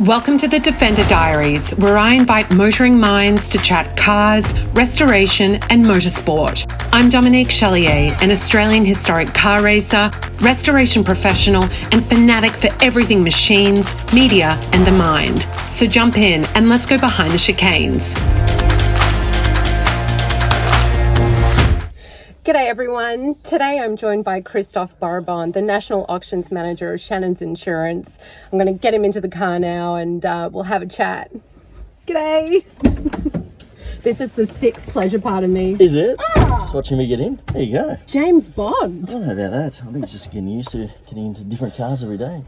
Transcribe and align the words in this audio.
Welcome 0.00 0.36
to 0.38 0.46
the 0.46 0.58
Defender 0.58 1.06
Diaries, 1.06 1.70
where 1.70 1.96
I 1.96 2.12
invite 2.12 2.52
motoring 2.52 3.00
minds 3.00 3.48
to 3.48 3.56
chat 3.56 3.96
cars, 3.96 4.52
restoration, 4.72 5.54
and 5.70 5.86
motorsport. 5.86 6.70
I'm 6.92 7.08
Dominique 7.08 7.48
Chalier, 7.48 8.14
an 8.20 8.30
Australian 8.30 8.84
historic 8.84 9.32
car 9.32 9.62
racer, 9.62 10.10
restoration 10.42 11.02
professional, 11.02 11.62
and 11.92 12.04
fanatic 12.04 12.50
for 12.50 12.68
everything 12.82 13.24
machines, 13.24 13.94
media, 14.12 14.58
and 14.72 14.86
the 14.86 14.92
mind. 14.92 15.46
So 15.72 15.86
jump 15.86 16.18
in 16.18 16.44
and 16.54 16.68
let's 16.68 16.84
go 16.84 16.98
behind 16.98 17.32
the 17.32 17.38
chicanes. 17.38 18.14
G'day 22.46 22.68
everyone. 22.68 23.34
Today 23.42 23.80
I'm 23.80 23.96
joined 23.96 24.22
by 24.22 24.40
Christophe 24.40 24.96
Boribon, 25.00 25.52
the 25.52 25.60
National 25.60 26.06
Auctions 26.08 26.52
Manager 26.52 26.92
of 26.92 27.00
Shannon's 27.00 27.42
Insurance. 27.42 28.20
I'm 28.52 28.56
going 28.56 28.72
to 28.72 28.80
get 28.80 28.94
him 28.94 29.04
into 29.04 29.20
the 29.20 29.28
car 29.28 29.58
now 29.58 29.96
and 29.96 30.24
uh, 30.24 30.48
we'll 30.52 30.62
have 30.62 30.80
a 30.80 30.86
chat. 30.86 31.32
G'day. 32.06 32.64
this 34.02 34.20
is 34.20 34.34
the 34.34 34.46
sick 34.46 34.76
pleasure 34.76 35.18
part 35.18 35.42
of 35.42 35.50
me. 35.50 35.76
Is 35.80 35.96
it? 35.96 36.20
Just 36.36 36.72
watching 36.72 36.98
me 36.98 37.08
get 37.08 37.18
in? 37.18 37.40
There 37.52 37.62
you 37.64 37.72
go. 37.72 37.96
James 38.06 38.48
Bond. 38.48 39.08
I 39.08 39.12
don't 39.12 39.26
know 39.26 39.32
about 39.32 39.50
that. 39.50 39.82
I 39.84 39.90
think 39.90 40.04
it's 40.04 40.12
just 40.12 40.30
getting 40.30 40.48
used 40.48 40.68
to 40.68 40.88
getting 41.08 41.26
into 41.26 41.42
different 41.42 41.74
cars 41.76 42.04
every 42.04 42.16
day. 42.16 42.44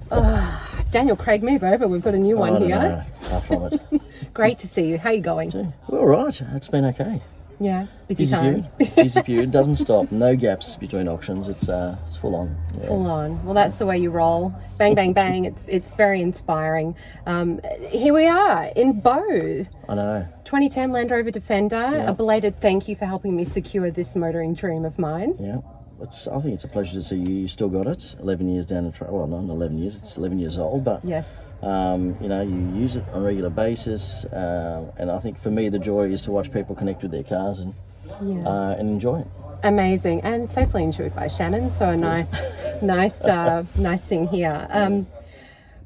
Daniel 0.92 1.16
Craig, 1.16 1.42
move 1.42 1.64
over. 1.64 1.88
We've 1.88 2.02
got 2.02 2.14
a 2.14 2.18
new 2.18 2.36
I 2.36 2.50
one 2.50 2.52
don't 2.52 2.62
here. 2.62 2.78
know. 2.78 3.02
Far 3.22 3.40
from 3.40 3.62
it. 3.64 4.02
Great 4.32 4.58
to 4.58 4.68
see 4.68 4.86
you. 4.86 4.98
How 4.98 5.10
you 5.10 5.22
going? 5.22 5.74
All 5.88 6.06
right. 6.06 6.40
It's 6.54 6.68
been 6.68 6.84
okay. 6.84 7.20
Yeah, 7.60 7.86
busy, 8.06 8.22
Busy 8.22 8.34
time. 8.36 8.64
period. 8.78 8.94
Busy 8.96 9.22
period. 9.22 9.50
Doesn't 9.50 9.74
stop. 9.76 10.12
No 10.12 10.36
gaps 10.36 10.76
between 10.76 11.08
auctions. 11.08 11.48
It's 11.48 11.68
uh, 11.68 11.96
it's 12.06 12.16
full 12.16 12.36
on. 12.36 12.56
Yeah. 12.78 12.86
Full 12.86 13.06
on. 13.10 13.44
Well, 13.44 13.54
that's 13.54 13.78
the 13.78 13.86
way 13.86 13.98
you 13.98 14.10
roll. 14.10 14.52
Bang, 14.78 14.94
bang, 14.94 15.12
bang. 15.12 15.44
It's 15.44 15.64
it's 15.66 15.94
very 15.94 16.22
inspiring. 16.22 16.94
Um, 17.26 17.60
here 17.90 18.14
we 18.14 18.26
are 18.26 18.64
in 18.76 19.00
Bo. 19.00 19.66
I 19.88 19.94
know. 19.94 20.26
2010 20.44 20.92
Land 20.92 21.10
Rover 21.10 21.30
Defender. 21.32 22.04
A 22.06 22.12
belated 22.12 22.60
thank 22.60 22.86
you 22.86 22.94
for 22.94 23.06
helping 23.06 23.34
me 23.34 23.44
secure 23.44 23.90
this 23.90 24.14
motoring 24.14 24.54
dream 24.54 24.84
of 24.84 24.98
mine. 24.98 25.34
Yeah. 25.40 25.58
It's, 26.00 26.28
I 26.28 26.38
think 26.40 26.54
it's 26.54 26.62
a 26.62 26.68
pleasure 26.68 26.92
to 26.92 27.02
see 27.02 27.16
you 27.16 27.48
still 27.48 27.68
got 27.68 27.88
it. 27.88 28.14
11 28.20 28.48
years 28.48 28.66
down 28.66 28.84
the 28.84 28.92
track. 28.92 29.10
Well, 29.10 29.26
not 29.26 29.40
11 29.52 29.78
years. 29.78 29.96
It's 29.98 30.16
11 30.16 30.38
years 30.38 30.56
old, 30.56 30.84
but 30.84 31.04
Yes. 31.04 31.26
Um, 31.62 32.16
you 32.20 32.28
know, 32.28 32.42
you 32.42 32.56
use 32.80 32.96
it 32.96 33.04
on 33.12 33.22
a 33.22 33.24
regular 33.24 33.50
basis. 33.50 34.24
Uh, 34.26 34.90
and 34.96 35.10
I 35.10 35.18
think 35.18 35.38
for 35.38 35.50
me, 35.50 35.68
the 35.68 35.78
joy 35.78 36.10
is 36.10 36.22
to 36.22 36.30
watch 36.30 36.52
people 36.52 36.74
connect 36.74 37.02
with 37.02 37.10
their 37.10 37.24
cars 37.24 37.58
and 37.58 37.74
Yeah. 38.22 38.46
uh, 38.48 38.76
and 38.78 38.88
enjoy 38.88 39.20
it. 39.20 39.26
Amazing 39.64 40.20
and 40.22 40.48
safely 40.48 40.84
insured 40.84 41.14
by 41.16 41.26
Shannon. 41.26 41.68
So 41.70 41.90
a 41.90 41.96
nice, 41.96 42.32
nice, 42.80 43.20
uh, 43.22 43.64
nice 43.76 44.00
thing 44.00 44.28
here. 44.28 44.66
Um, 44.70 45.06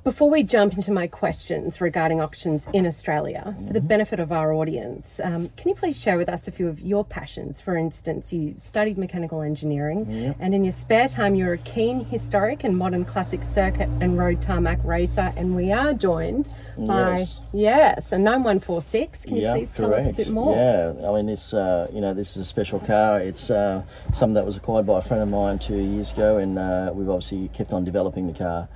before 0.05 0.29
we 0.29 0.43
jump 0.43 0.73
into 0.75 0.91
my 0.91 1.07
questions 1.07 1.81
regarding 1.81 2.21
auctions 2.21 2.67
in 2.73 2.87
Australia, 2.87 3.55
for 3.67 3.73
the 3.73 3.81
benefit 3.81 4.19
of 4.19 4.33
our 4.33 4.53
audience, 4.53 5.21
um, 5.23 5.49
can 5.57 5.69
you 5.69 5.75
please 5.77 6.01
share 6.01 6.19
with 6.19 6.29
us 6.29 6.49
a 6.49 6.51
few 6.51 6.67
of 6.67 6.81
your 6.81 7.05
passions? 7.05 7.61
For 7.61 7.77
instance, 7.77 8.33
you 8.33 8.57
studied 8.59 8.99
mechanical 8.99 9.43
engineering, 9.43 10.35
and 10.41 10.55
in 10.55 10.65
your 10.65 10.73
spare 10.73 11.07
time, 11.07 11.37
you're 11.37 11.53
a 11.53 11.59
keen 11.59 12.05
historic 12.05 12.65
and 12.65 12.77
modern 12.77 13.05
classic 13.05 13.45
circuit 13.45 13.89
and 14.01 14.19
road 14.19 14.43
tarmac 14.43 14.81
racer. 14.83 15.33
And 15.37 15.55
we 15.55 15.71
are 15.71 15.95
joined 15.95 16.51
by 16.77 17.19
Yes. 17.19 17.41
yes, 17.53 18.13
a 18.13 18.19
9146. 18.19 19.25
Can 19.25 19.37
you 19.37 19.43
yeah, 19.43 19.53
please 19.55 19.71
tell 19.71 19.91
correct. 19.91 20.09
us 20.09 20.13
a 20.15 20.17
bit 20.17 20.31
more? 20.31 20.57
Yeah, 20.57 21.09
I 21.09 21.13
mean 21.15 21.27
this. 21.27 21.55
Uh, 21.55 21.89
you 21.93 22.01
know, 22.01 22.13
this 22.13 22.37
is 22.37 22.43
a 22.43 22.45
special 22.45 22.81
car. 22.81 23.21
It's 23.21 23.51
uh, 23.51 23.83
something 24.13 24.35
that 24.35 24.45
was 24.47 24.57
acquired 24.57 24.87
by 24.87 24.99
a 24.99 25.03
friend 25.03 25.23
of 25.23 25.29
mine 25.29 25.61
two 25.61 25.77
years 25.79 26.13
ago, 26.13 26.39
and 26.39 26.59
uh, 26.59 26.91
we've 26.93 27.09
obviously 27.09 27.49
kept 27.55 27.73
on 27.73 27.85
developing 27.85 28.27
the 28.27 28.37
car, 28.37 28.69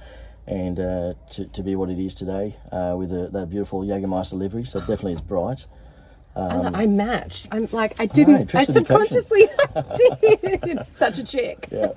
and 0.47 0.79
uh, 0.79 1.15
to, 1.33 1.47
to 1.47 1.63
be 1.63 1.75
what 1.75 1.91
it 1.91 1.99
is 1.99 2.15
today 2.15 2.57
uh, 2.71 2.95
with 2.97 3.11
that 3.11 3.51
beautiful 3.51 3.81
Jägermeister 3.81 4.35
livery. 4.35 4.65
So 4.65 4.79
it 4.79 4.83
definitely 4.83 5.15
is 5.15 5.21
bright. 5.21 5.67
I, 6.37 6.83
I 6.83 6.87
matched. 6.87 7.49
I'm 7.51 7.67
like, 7.73 7.99
I 7.99 8.07
didn't. 8.07 8.35
I 8.35 8.45
trust 8.45 8.73
subconsciously 8.75 9.49
did. 9.97 10.87
Such 10.91 11.19
a 11.19 11.25
chick. 11.25 11.69
Yeah. 11.73 11.93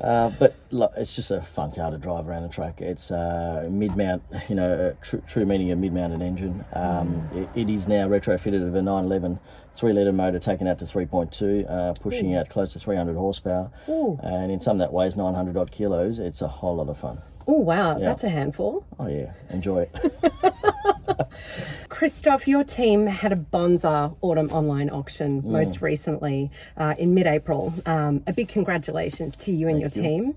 Uh, 0.00 0.30
but 0.38 0.54
look, 0.70 0.92
it's 0.96 1.14
just 1.14 1.30
a 1.30 1.40
fun 1.40 1.72
car 1.72 1.90
to 1.90 1.98
drive 1.98 2.28
around 2.28 2.42
the 2.42 2.48
track. 2.48 2.80
It's 2.80 3.10
uh, 3.10 3.68
mid-mount, 3.70 4.22
you 4.48 4.54
know, 4.54 4.94
tr- 5.02 5.18
true 5.28 5.46
meaning 5.46 5.70
of 5.70 5.78
mid-mounted 5.78 6.20
engine. 6.20 6.64
Um, 6.72 7.28
it, 7.34 7.48
it 7.54 7.70
is 7.70 7.86
now 7.86 8.08
retrofitted 8.08 8.66
of 8.66 8.74
a 8.74 8.82
911 8.82 9.38
3-litre 9.74 10.12
motor 10.12 10.38
taken 10.38 10.66
out 10.66 10.78
to 10.80 10.84
3.2, 10.84 11.70
uh, 11.70 11.94
pushing 11.94 12.34
out 12.34 12.48
close 12.48 12.72
to 12.74 12.78
300 12.78 13.16
horsepower. 13.16 13.70
Ooh. 13.88 14.18
And 14.22 14.50
in 14.50 14.60
some 14.60 14.78
that 14.78 14.92
weighs 14.92 15.16
900 15.16 15.56
odd 15.56 15.70
kilos, 15.70 16.18
it's 16.18 16.42
a 16.42 16.48
whole 16.48 16.76
lot 16.76 16.88
of 16.88 16.98
fun. 16.98 17.22
Oh 17.46 17.60
wow, 17.60 17.98
that's 17.98 18.24
a 18.24 18.28
handful. 18.28 18.84
Oh 18.98 19.06
yeah, 19.06 19.32
enjoy 19.50 19.88
it. 19.94 20.12
Christoph, 21.88 22.48
your 22.48 22.64
team 22.64 23.06
had 23.06 23.32
a 23.32 23.36
Bonza 23.36 24.12
Autumn 24.20 24.48
online 24.50 24.90
auction 24.90 25.42
Mm. 25.42 25.50
most 25.50 25.82
recently 25.82 26.50
uh, 26.76 26.94
in 26.98 27.14
mid-April. 27.14 27.72
Um, 27.86 28.22
a 28.26 28.32
big 28.32 28.48
congratulations 28.48 29.36
to 29.36 29.52
you 29.52 29.68
and 29.68 29.80
your 29.80 29.90
team. 29.90 30.34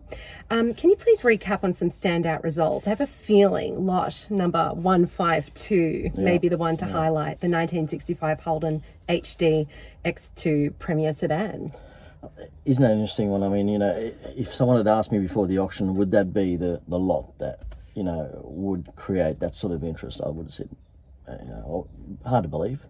Um, 0.50 0.74
can 0.74 0.90
you 0.90 0.96
please 0.96 1.22
recap 1.22 1.64
on 1.64 1.74
some 1.74 1.90
standout 1.90 2.44
results? 2.44 2.88
I 2.88 2.92
have 2.92 3.02
a 3.02 3.08
feeling 3.08 3.86
lot 3.86 4.28
number 4.30 4.70
one 4.74 5.06
five 5.06 5.54
two 5.54 6.12
may 6.18 6.38
be 6.38 6.50
the 6.50 6.58
one 6.58 6.78
to 6.78 6.86
highlight 6.86 7.40
the 7.42 7.48
1965 7.50 8.42
Holden 8.42 8.84
HD 9.10 9.68
X2 10.06 10.78
Premier 10.80 11.14
sedan. 11.14 11.72
Isn't 12.66 12.84
that 12.84 12.92
an 12.92 13.00
interesting 13.00 13.30
one? 13.30 13.44
I 13.44 13.50
mean, 13.50 13.68
you 13.68 13.78
know, 13.78 14.12
if 14.36 14.54
someone 14.54 14.78
had 14.78 14.88
asked 14.88 15.12
me 15.12 15.20
before 15.20 15.48
the 15.48 15.60
auction, 15.60 15.96
would 15.96 16.12
that 16.12 16.34
be 16.34 16.56
the, 16.56 16.82
the 16.88 17.00
lot 17.00 17.38
that, 17.40 17.62
you 17.96 18.04
know, 18.04 18.42
would 18.44 18.96
create 18.96 19.40
that 19.40 19.56
sort 19.56 19.74
of 19.74 19.84
interest, 19.84 20.22
I 20.26 20.30
would 20.30 20.48
have 20.48 20.54
said, 20.54 20.70
uh, 21.28 21.38
you 21.42 21.50
know, 21.50 21.88
hard 22.26 22.44
to 22.44 22.50
believe. 22.50 22.86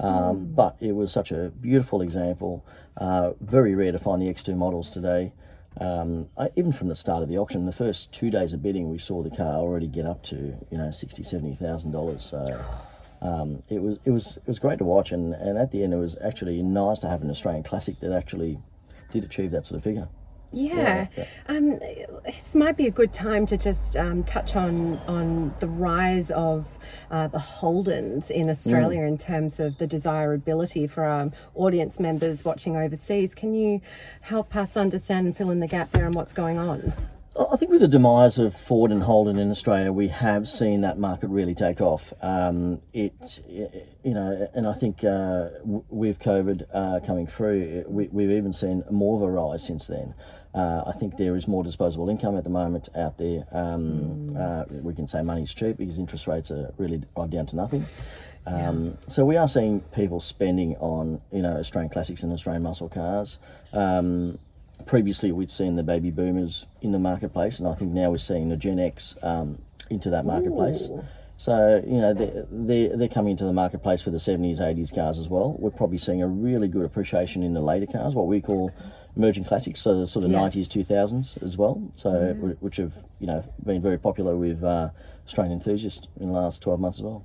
Um, 0.00 0.52
But 0.54 0.76
it 0.80 0.92
was 0.92 1.12
such 1.12 1.32
a 1.32 1.50
beautiful 1.60 2.00
example. 2.02 2.64
Uh, 2.96 3.32
very 3.40 3.74
rare 3.74 3.92
to 3.92 3.98
find 3.98 4.22
the 4.22 4.26
X2 4.26 4.56
models 4.56 4.90
today. 4.90 5.32
Um, 5.80 6.28
I, 6.36 6.50
even 6.56 6.72
from 6.72 6.88
the 6.88 6.96
start 6.96 7.22
of 7.22 7.28
the 7.28 7.38
auction, 7.38 7.64
the 7.66 7.72
first 7.72 8.10
two 8.12 8.30
days 8.30 8.52
of 8.52 8.62
bidding, 8.62 8.90
we 8.90 8.98
saw 8.98 9.22
the 9.22 9.30
car 9.30 9.54
already 9.56 9.86
get 9.86 10.06
up 10.06 10.22
to, 10.24 10.56
you 10.70 10.78
know, 10.78 10.90
sixty, 10.90 11.22
seventy 11.22 11.54
thousand 11.54 11.92
dollars. 11.92 12.24
So 12.24 12.44
um, 13.20 13.62
it 13.68 13.80
was 13.80 13.98
it 14.04 14.10
was 14.10 14.38
it 14.38 14.46
was 14.46 14.58
great 14.58 14.78
to 14.78 14.84
watch, 14.84 15.12
and, 15.12 15.34
and 15.34 15.56
at 15.56 15.70
the 15.70 15.84
end, 15.84 15.92
it 15.92 15.98
was 15.98 16.16
actually 16.24 16.62
nice 16.62 16.98
to 17.00 17.08
have 17.08 17.22
an 17.22 17.30
Australian 17.30 17.62
classic 17.62 18.00
that 18.00 18.12
actually 18.12 18.58
did 19.10 19.24
achieve 19.24 19.50
that 19.52 19.66
sort 19.66 19.78
of 19.78 19.84
figure. 19.84 20.08
Yeah, 20.50 21.08
yeah. 21.14 21.26
Um, 21.46 21.78
this 22.24 22.54
might 22.54 22.76
be 22.76 22.86
a 22.86 22.90
good 22.90 23.12
time 23.12 23.44
to 23.46 23.58
just 23.58 23.96
um, 23.96 24.24
touch 24.24 24.56
on 24.56 24.98
on 25.06 25.54
the 25.60 25.68
rise 25.68 26.30
of 26.30 26.66
uh, 27.10 27.28
the 27.28 27.38
Holdens 27.38 28.30
in 28.30 28.48
Australia 28.48 29.02
in 29.02 29.18
terms 29.18 29.60
of 29.60 29.76
the 29.76 29.86
desirability 29.86 30.86
for 30.86 31.04
our 31.04 31.30
audience 31.54 32.00
members 32.00 32.46
watching 32.46 32.76
overseas. 32.76 33.34
Can 33.34 33.52
you 33.52 33.82
help 34.22 34.56
us 34.56 34.74
understand 34.76 35.26
and 35.26 35.36
fill 35.36 35.50
in 35.50 35.60
the 35.60 35.68
gap 35.68 35.90
there 35.90 36.06
on 36.06 36.12
what's 36.12 36.32
going 36.32 36.58
on? 36.58 36.94
I 37.38 37.56
think 37.56 37.70
with 37.70 37.80
the 37.80 37.88
demise 37.88 38.38
of 38.38 38.54
Ford 38.54 38.90
and 38.90 39.02
Holden 39.02 39.38
in 39.38 39.50
Australia, 39.50 39.92
we 39.92 40.08
have 40.08 40.48
seen 40.48 40.80
that 40.80 40.98
market 40.98 41.28
really 41.28 41.54
take 41.54 41.80
off. 41.80 42.12
Um, 42.20 42.80
it, 42.92 43.40
you 44.02 44.14
know, 44.14 44.48
and 44.54 44.66
I 44.66 44.72
think 44.72 45.04
uh, 45.04 45.50
with 45.64 46.18
COVID 46.18 46.64
uh, 46.74 47.00
coming 47.06 47.26
through, 47.26 47.84
we, 47.86 48.08
we've 48.08 48.30
even 48.30 48.52
seen 48.52 48.82
more 48.90 49.16
of 49.16 49.22
a 49.22 49.30
rise 49.30 49.64
since 49.64 49.86
then. 49.86 50.14
Uh, 50.54 50.82
I 50.86 50.92
think 50.92 51.16
there 51.16 51.36
is 51.36 51.46
more 51.46 51.62
disposable 51.62 52.08
income 52.08 52.36
at 52.36 52.42
the 52.42 52.50
moment 52.50 52.88
out 52.96 53.18
there. 53.18 53.46
Um, 53.52 54.36
uh, 54.36 54.64
we 54.68 54.94
can 54.94 55.06
say 55.06 55.22
money's 55.22 55.54
cheap 55.54 55.76
because 55.76 55.98
interest 55.98 56.26
rates 56.26 56.50
are 56.50 56.72
really 56.78 57.02
down 57.28 57.46
to 57.46 57.56
nothing. 57.56 57.84
Um, 58.46 58.96
So 59.08 59.24
we 59.24 59.36
are 59.36 59.46
seeing 59.46 59.80
people 59.94 60.20
spending 60.20 60.74
on 60.76 61.20
you 61.30 61.42
know 61.42 61.58
Australian 61.58 61.90
classics 61.90 62.22
and 62.22 62.32
Australian 62.32 62.62
muscle 62.62 62.88
cars. 62.88 63.38
Um, 63.72 64.38
previously, 64.86 65.32
we'd 65.32 65.50
seen 65.50 65.76
the 65.76 65.82
baby 65.82 66.10
boomers 66.10 66.66
in 66.80 66.92
the 66.92 66.98
marketplace, 66.98 67.58
and 67.58 67.68
I 67.68 67.74
think 67.74 67.92
now 67.92 68.10
we're 68.10 68.18
seeing 68.18 68.48
the 68.48 68.56
Gen 68.56 68.78
X 68.78 69.16
um, 69.22 69.58
into 69.90 70.10
that 70.10 70.24
marketplace. 70.24 70.88
So 71.40 71.82
you 71.86 72.00
know 72.00 72.14
they're, 72.14 72.46
they're 72.50 72.96
they're 72.96 73.08
coming 73.08 73.30
into 73.32 73.44
the 73.44 73.52
marketplace 73.52 74.02
for 74.02 74.10
the 74.10 74.18
seventies, 74.18 74.60
eighties 74.60 74.90
cars 74.90 75.18
as 75.20 75.28
well. 75.28 75.54
We're 75.58 75.70
probably 75.70 75.98
seeing 75.98 76.20
a 76.22 76.26
really 76.26 76.66
good 76.66 76.84
appreciation 76.84 77.42
in 77.44 77.54
the 77.54 77.60
later 77.60 77.86
cars, 77.86 78.14
what 78.16 78.26
we 78.26 78.40
call 78.40 78.72
emerging 79.16 79.44
classics, 79.44 79.80
so 79.80 80.00
the 80.00 80.06
sort 80.08 80.24
of 80.24 80.32
Yes. 80.32 80.40
nineties, 80.40 80.66
two 80.68 80.82
thousands 80.82 81.36
as 81.38 81.56
well. 81.56 81.80
So 81.94 82.34
wh- 82.34 82.60
which 82.62 82.76
have 82.78 82.92
you 83.20 83.28
know 83.28 83.44
been 83.64 83.80
very 83.80 83.98
popular 83.98 84.34
with 84.36 84.64
uh, 84.64 84.90
Australian 85.26 85.52
enthusiasts 85.52 86.08
in 86.18 86.26
the 86.26 86.34
last 86.34 86.60
twelve 86.60 86.80
months 86.80 86.98
as 86.98 87.04
well. 87.04 87.24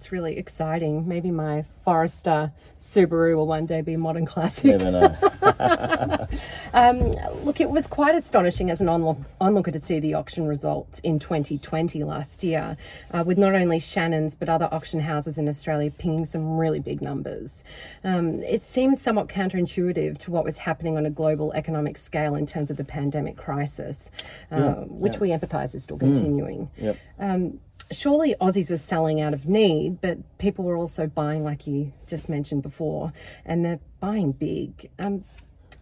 That's 0.00 0.12
really 0.12 0.38
exciting. 0.38 1.06
Maybe 1.06 1.30
my 1.30 1.66
Forester 1.84 2.52
Subaru 2.74 3.36
will 3.36 3.46
one 3.46 3.66
day 3.66 3.82
be 3.82 3.92
a 3.92 3.98
modern 3.98 4.24
classic. 4.24 4.80
Never 4.80 4.90
know. 4.90 6.26
Um, 6.72 7.10
look, 7.44 7.60
it 7.60 7.68
was 7.68 7.88
quite 7.88 8.14
astonishing 8.14 8.70
as 8.70 8.80
an 8.80 8.86
onlook, 8.86 9.18
onlooker 9.40 9.72
to 9.72 9.84
see 9.84 9.98
the 9.98 10.14
auction 10.14 10.46
results 10.46 11.00
in 11.00 11.18
2020 11.18 12.04
last 12.04 12.44
year, 12.44 12.76
uh, 13.12 13.24
with 13.26 13.38
not 13.38 13.54
only 13.54 13.80
Shannon's 13.80 14.36
but 14.36 14.48
other 14.48 14.68
auction 14.70 15.00
houses 15.00 15.36
in 15.36 15.48
Australia 15.48 15.90
pinging 15.90 16.24
some 16.24 16.56
really 16.56 16.78
big 16.78 17.02
numbers. 17.02 17.64
Um, 18.04 18.40
it 18.44 18.62
seems 18.62 19.02
somewhat 19.02 19.26
counterintuitive 19.28 20.16
to 20.18 20.30
what 20.30 20.44
was 20.44 20.58
happening 20.58 20.96
on 20.96 21.06
a 21.06 21.10
global 21.10 21.52
economic 21.54 21.98
scale 21.98 22.36
in 22.36 22.46
terms 22.46 22.70
of 22.70 22.76
the 22.76 22.84
pandemic 22.84 23.36
crisis, 23.36 24.12
uh, 24.52 24.74
which 24.86 25.18
we 25.18 25.30
empathise 25.30 25.74
is 25.74 25.82
still 25.82 25.98
continuing. 25.98 26.70
Yep. 26.78 26.96
Um, 27.18 27.58
surely 27.90 28.34
Aussies 28.40 28.70
were 28.70 28.76
selling 28.76 29.20
out 29.20 29.34
of 29.34 29.46
need, 29.46 30.00
but 30.00 30.18
people 30.38 30.64
were 30.64 30.76
also 30.76 31.06
buying, 31.06 31.44
like 31.44 31.66
you 31.66 31.92
just 32.06 32.28
mentioned 32.28 32.62
before, 32.62 33.12
and 33.44 33.64
they're 33.64 33.80
buying 34.00 34.32
big. 34.32 34.90
Um, 34.98 35.24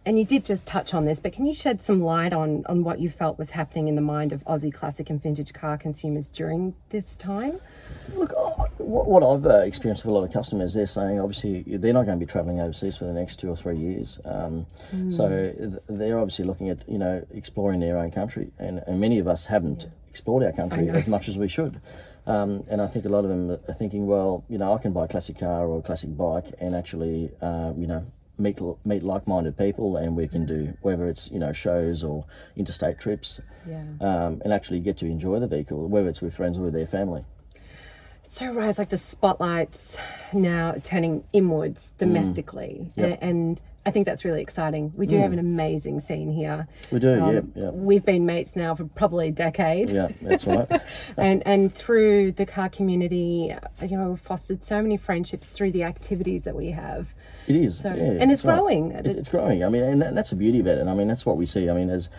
and 0.05 0.17
you 0.17 0.25
did 0.25 0.45
just 0.45 0.65
touch 0.65 0.93
on 0.93 1.05
this, 1.05 1.19
but 1.19 1.33
can 1.33 1.45
you 1.45 1.53
shed 1.53 1.81
some 1.81 1.99
light 1.99 2.33
on, 2.33 2.63
on 2.67 2.83
what 2.83 2.99
you 2.99 3.09
felt 3.09 3.37
was 3.37 3.51
happening 3.51 3.87
in 3.87 3.95
the 3.95 4.01
mind 4.01 4.31
of 4.31 4.43
Aussie 4.45 4.73
classic 4.73 5.09
and 5.09 5.21
vintage 5.21 5.53
car 5.53 5.77
consumers 5.77 6.29
during 6.29 6.73
this 6.89 7.17
time? 7.17 7.59
Look, 8.15 8.31
what, 8.79 9.07
what 9.07 9.23
I've 9.23 9.45
uh, 9.45 9.59
experienced 9.59 10.05
with 10.05 10.11
a 10.11 10.17
lot 10.17 10.23
of 10.23 10.31
customers, 10.31 10.73
they're 10.73 10.87
saying 10.87 11.19
obviously 11.19 11.63
they're 11.67 11.93
not 11.93 12.05
going 12.05 12.17
to 12.17 12.25
be 12.25 12.31
travelling 12.31 12.59
overseas 12.59 12.97
for 12.97 13.05
the 13.05 13.13
next 13.13 13.39
two 13.39 13.49
or 13.49 13.55
three 13.55 13.77
years. 13.77 14.19
Um, 14.25 14.65
mm. 14.91 15.13
So 15.13 15.29
th- 15.29 15.73
they're 15.87 16.17
obviously 16.17 16.45
looking 16.45 16.69
at 16.69 16.89
you 16.89 16.97
know 16.97 17.25
exploring 17.31 17.81
their 17.81 17.97
own 17.97 18.09
country, 18.09 18.51
and, 18.57 18.81
and 18.87 18.99
many 18.99 19.19
of 19.19 19.27
us 19.27 19.47
haven't 19.47 19.83
yeah. 19.83 19.89
Explored 20.19 20.43
our 20.43 20.51
country 20.51 20.89
as 20.89 21.07
much 21.07 21.29
as 21.29 21.37
we 21.37 21.47
should. 21.47 21.79
Um, 22.27 22.63
and 22.69 22.81
I 22.81 22.87
think 22.87 23.05
a 23.05 23.09
lot 23.09 23.23
of 23.23 23.29
them 23.29 23.51
are 23.51 23.73
thinking, 23.73 24.05
well, 24.05 24.43
you 24.49 24.57
know, 24.57 24.73
I 24.73 24.77
can 24.77 24.91
buy 24.91 25.05
a 25.05 25.07
classic 25.07 25.39
car 25.39 25.65
or 25.65 25.79
a 25.79 25.81
classic 25.81 26.15
bike 26.15 26.47
and 26.59 26.75
actually, 26.75 27.31
uh, 27.41 27.71
you 27.77 27.87
know, 27.87 28.05
meet 28.37 28.59
meet 28.85 29.03
like-minded 29.03 29.57
people, 29.57 29.97
and 29.97 30.15
we 30.15 30.27
can 30.27 30.45
do 30.45 30.77
whether 30.81 31.09
it's 31.09 31.29
you 31.29 31.39
know 31.39 31.51
shows 31.51 32.03
or 32.03 32.25
interstate 32.55 32.97
trips, 32.99 33.41
yeah. 33.67 33.83
um, 33.99 34.41
and 34.43 34.53
actually 34.53 34.79
get 34.79 34.97
to 34.97 35.05
enjoy 35.05 35.39
the 35.39 35.47
vehicle, 35.47 35.87
whether 35.87 36.07
it's 36.07 36.21
with 36.21 36.33
friends 36.33 36.57
or 36.57 36.61
with 36.61 36.73
their 36.73 36.87
family. 36.87 37.25
So 38.31 38.51
right, 38.51 38.69
it's 38.69 38.77
like 38.77 38.89
the 38.89 38.97
spotlights 38.99 39.97
now 40.33 40.75
turning 40.83 41.23
inwards 41.33 41.93
domestically, 41.97 42.91
mm. 42.95 43.09
yep. 43.09 43.17
and 43.23 43.59
I 43.87 43.89
think 43.89 44.05
that's 44.05 44.23
really 44.23 44.43
exciting. 44.43 44.93
We 44.95 45.07
do 45.07 45.15
mm. 45.15 45.21
have 45.23 45.33
an 45.33 45.39
amazing 45.39 45.99
scene 45.99 46.31
here. 46.31 46.67
We 46.91 46.99
do, 46.99 47.19
um, 47.19 47.33
yeah, 47.33 47.41
yeah. 47.55 47.69
We've 47.71 48.05
been 48.05 48.27
mates 48.27 48.55
now 48.55 48.75
for 48.75 48.85
probably 48.85 49.29
a 49.29 49.31
decade. 49.31 49.89
Yeah, 49.89 50.09
that's 50.21 50.45
right. 50.45 50.67
and 51.17 51.41
and 51.47 51.73
through 51.73 52.33
the 52.33 52.45
car 52.45 52.69
community, 52.69 53.55
you 53.81 53.97
know, 53.97 54.11
we've 54.11 54.19
fostered 54.19 54.63
so 54.63 54.79
many 54.79 54.95
friendships 54.95 55.49
through 55.49 55.71
the 55.71 55.83
activities 55.83 56.43
that 56.43 56.55
we 56.55 56.69
have. 56.69 57.15
It 57.47 57.55
is, 57.55 57.79
so, 57.79 57.95
yeah, 57.95 58.21
and 58.21 58.31
it's 58.31 58.43
growing. 58.43 58.93
Right. 58.93 59.07
It's, 59.07 59.15
it's, 59.15 59.29
growing. 59.29 59.63
I 59.63 59.69
mean, 59.69 59.81
and 59.81 60.15
that's 60.15 60.29
the 60.29 60.35
beauty 60.35 60.59
of 60.59 60.67
it. 60.67 60.77
And 60.77 60.87
I 60.87 60.93
mean, 60.93 61.07
that's 61.07 61.25
what 61.25 61.37
we 61.37 61.47
see. 61.47 61.67
I 61.67 61.73
mean, 61.73 61.89
as 61.89 62.11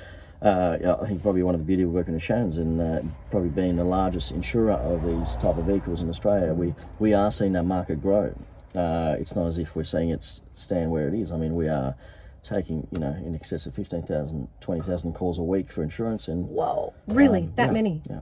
uh, 0.42 0.96
I 1.00 1.06
think 1.06 1.22
probably 1.22 1.42
one 1.42 1.54
of 1.54 1.60
the 1.60 1.66
beauty 1.66 1.82
of 1.82 1.90
working 1.90 2.14
with 2.14 2.22
Shannon's 2.22 2.56
and 2.56 2.80
uh, 2.80 3.02
probably 3.30 3.50
being 3.50 3.76
the 3.76 3.84
largest 3.84 4.32
insurer 4.32 4.72
of 4.72 5.04
these 5.04 5.36
type 5.36 5.58
of 5.58 5.64
vehicles 5.64 6.00
in 6.00 6.08
Australia, 6.08 6.54
we, 6.54 6.74
we 6.98 7.12
are 7.12 7.30
seeing 7.30 7.52
that 7.52 7.64
market 7.64 8.00
grow. 8.00 8.34
Uh, 8.74 9.16
it's 9.18 9.34
not 9.34 9.46
as 9.46 9.58
if 9.58 9.76
we're 9.76 9.84
seeing 9.84 10.08
it 10.08 10.40
stand 10.54 10.90
where 10.90 11.08
it 11.08 11.14
is. 11.14 11.30
I 11.30 11.36
mean, 11.36 11.56
we 11.56 11.68
are 11.68 11.94
taking, 12.42 12.86
you 12.90 12.98
know, 12.98 13.12
in 13.12 13.34
excess 13.34 13.66
of 13.66 13.74
15,000, 13.74 14.48
20,000 14.60 15.12
calls 15.12 15.38
a 15.38 15.42
week 15.42 15.70
for 15.70 15.82
insurance. 15.82 16.28
and 16.28 16.48
Whoa, 16.48 16.94
really? 17.06 17.42
Um, 17.42 17.52
that 17.56 17.66
yeah, 17.66 17.72
many? 17.72 18.02
Yeah. 18.08 18.20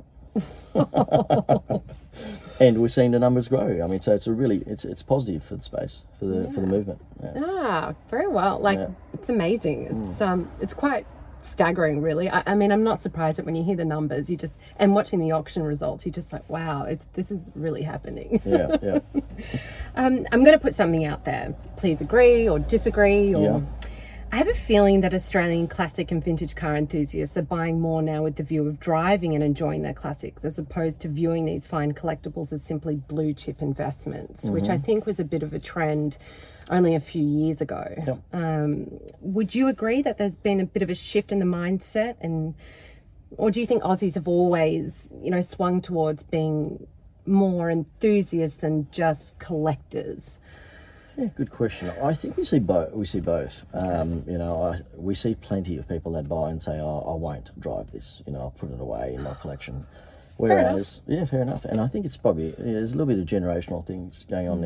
and 2.61 2.79
we're 2.79 2.89
seeing 2.89 3.13
the 3.13 3.19
numbers 3.19 3.49
grow. 3.49 3.83
I 3.83 3.87
mean, 3.87 4.01
so 4.01 4.15
it's 4.15 4.27
a 4.27 4.33
really 4.33 4.63
it's 4.67 4.85
it's 4.85 5.03
positive 5.03 5.43
for 5.43 5.57
the 5.57 5.63
space 5.63 6.05
for 6.19 6.27
the 6.27 6.45
yeah. 6.45 6.53
for 6.53 6.61
the 6.61 6.67
movement. 6.67 7.01
Yeah. 7.21 7.33
Ah, 7.37 7.95
very 8.09 8.29
well. 8.29 8.61
Like 8.61 8.79
yeah. 8.79 8.89
it's 9.15 9.29
amazing. 9.29 9.83
It's 9.83 10.21
mm. 10.21 10.29
um 10.29 10.51
it's 10.61 10.75
quite 10.75 11.07
staggering 11.41 12.01
really. 12.01 12.29
I, 12.29 12.43
I, 12.47 12.55
mean 12.55 12.73
i'm 12.73 12.83
not 12.83 13.01
surprised 13.01 13.39
that 13.39 13.47
when 13.47 13.55
you 13.55 13.63
hear 13.63 13.77
the 13.77 13.85
numbers 13.85 14.29
you 14.29 14.37
just 14.37 14.55
and 14.79 14.95
watching 14.95 15.19
the 15.19 15.33
auction 15.33 15.63
results 15.63 16.05
you're 16.05 16.13
just 16.13 16.33
like 16.33 16.49
wow 16.49 16.85
it's 16.85 17.07
this 17.15 17.31
is 17.31 17.51
really 17.55 17.83
happening. 17.83 18.41
Yeah 18.45 18.77
yeah. 18.83 18.99
Um, 19.95 20.27
i'm 20.33 20.45
going 20.45 20.57
to 20.57 20.63
put 20.63 20.75
something 20.75 21.05
out 21.05 21.25
there. 21.25 21.55
Please 21.77 22.01
agree 22.01 22.49
or 22.49 22.59
disagree 22.59 23.35
or 23.35 23.61
yeah. 23.61 23.88
I 24.31 24.37
have 24.37 24.49
a 24.49 24.55
feeling 24.55 25.01
that 25.01 25.15
Australian 25.15 25.69
classic 25.69 26.13
and 26.13 26.23
vintage 26.23 26.55
car 26.55 26.77
enthusiasts 26.77 27.37
are 27.39 27.43
buying 27.43 27.81
more 27.81 28.03
now 28.03 28.23
with 28.23 28.37
the 28.37 28.43
view 28.43 28.69
of 28.69 28.79
driving 28.79 29.35
and 29.35 29.43
enjoying 29.43 29.81
their 29.83 29.95
classics 29.95 30.45
as 30.45 30.59
opposed 30.59 31.01
to 31.01 31.09
viewing 31.09 31.47
these 31.47 31.67
fine 31.67 31.95
collectibles 31.95 32.53
as 32.53 32.63
simply 32.63 32.97
blue 32.97 33.33
chip 33.33 33.63
investments, 33.63 34.45
mm-hmm. 34.45 34.53
which 34.53 34.69
I 34.69 34.77
think 34.77 35.07
was 35.07 35.19
a 35.19 35.25
bit 35.25 35.43
of 35.43 35.55
a 35.55 35.59
trend 35.59 36.19
only 36.69 36.95
a 36.95 37.01
few 37.01 37.23
years 37.23 37.63
ago. 37.63 37.87
Yep. 38.07 38.19
Um, 38.35 39.01
would 39.21 39.55
you 39.55 39.67
agree 39.67 40.03
that 40.03 40.19
there's 40.19 40.37
been 40.37 40.61
a 40.61 40.67
bit 40.67 40.83
of 40.83 40.91
a 40.91 40.95
shift 40.95 41.33
in 41.33 41.39
the 41.39 41.47
mindset 41.47 42.17
and 42.21 42.55
or 43.37 43.51
do 43.51 43.61
you 43.61 43.67
think 43.67 43.83
Aussies 43.83 44.15
have 44.15 44.29
always, 44.29 45.11
you 45.23 45.31
know, 45.31 45.41
swung 45.41 45.81
towards 45.81 46.23
being 46.23 46.87
more 47.27 47.71
enthusiasts 47.71 48.59
than 48.59 48.89
just 48.91 49.39
collectors? 49.39 50.39
Yeah, 51.19 51.27
good 51.35 51.51
question. 51.51 51.91
I 52.01 52.15
think 52.15 52.37
we 52.37 52.45
see 52.45 52.61
both. 52.61 52.93
We 52.93 53.05
see 53.05 53.19
both. 53.19 53.67
Um, 53.75 54.23
you 54.29 54.39
know, 54.39 54.63
I, 54.63 54.79
we 54.97 55.17
see 55.17 55.35
plenty 55.35 55.77
of 55.77 55.89
people 55.89 56.13
that 56.13 56.29
buy 56.29 56.51
and 56.51 56.63
say, 56.63 56.79
"Oh, 56.79 57.05
I 57.09 57.17
won't 57.17 57.61
drive 57.61 57.91
this. 57.91 58.23
You 58.25 58.35
know, 58.35 58.39
I'll 58.39 58.51
put 58.53 58.71
it 58.71 58.81
away 58.81 59.15
in 59.15 59.25
my 59.25 59.35
collection." 59.35 59.85
Whereas, 60.37 61.01
fair 61.09 61.17
yeah, 61.17 61.25
fair 61.25 61.43
enough. 61.43 61.65
And 61.65 61.81
I 61.81 61.89
think 61.89 62.07
it's 62.07 62.17
probably 62.17 62.51
yeah, 62.51 62.75
there's 62.75 62.93
a 62.93 62.97
little 62.97 63.13
bit 63.13 63.19
of 63.19 63.27
generational 63.27 63.85
things 63.85 64.27
going 64.31 64.49
on 64.49 64.61
mm. 64.61 64.63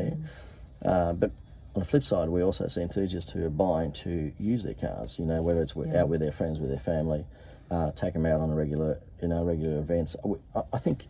there. 0.83 0.91
Uh, 0.91 1.13
but 1.13 1.31
on 1.73 1.79
the 1.79 1.85
flip 1.85 2.05
side, 2.05 2.29
we 2.29 2.43
also 2.43 2.67
see 2.67 2.83
enthusiasts 2.83 3.31
who 3.31 3.43
are 3.43 3.49
buying 3.49 3.91
to 3.93 4.31
use 4.37 4.63
their 4.63 4.75
cars. 4.75 5.17
You 5.17 5.25
know, 5.25 5.41
whether 5.41 5.63
it's 5.63 5.73
yeah. 5.75 6.01
out 6.01 6.09
with 6.09 6.19
their 6.19 6.31
friends, 6.31 6.59
with 6.59 6.69
their 6.69 6.77
family, 6.77 7.25
uh, 7.71 7.91
take 7.93 8.13
them 8.13 8.27
out 8.27 8.41
on 8.41 8.51
a 8.51 8.55
regular, 8.55 8.99
you 9.23 9.27
know, 9.27 9.43
regular 9.43 9.79
events. 9.79 10.15
I, 10.55 10.61
I 10.71 10.77
think 10.77 11.07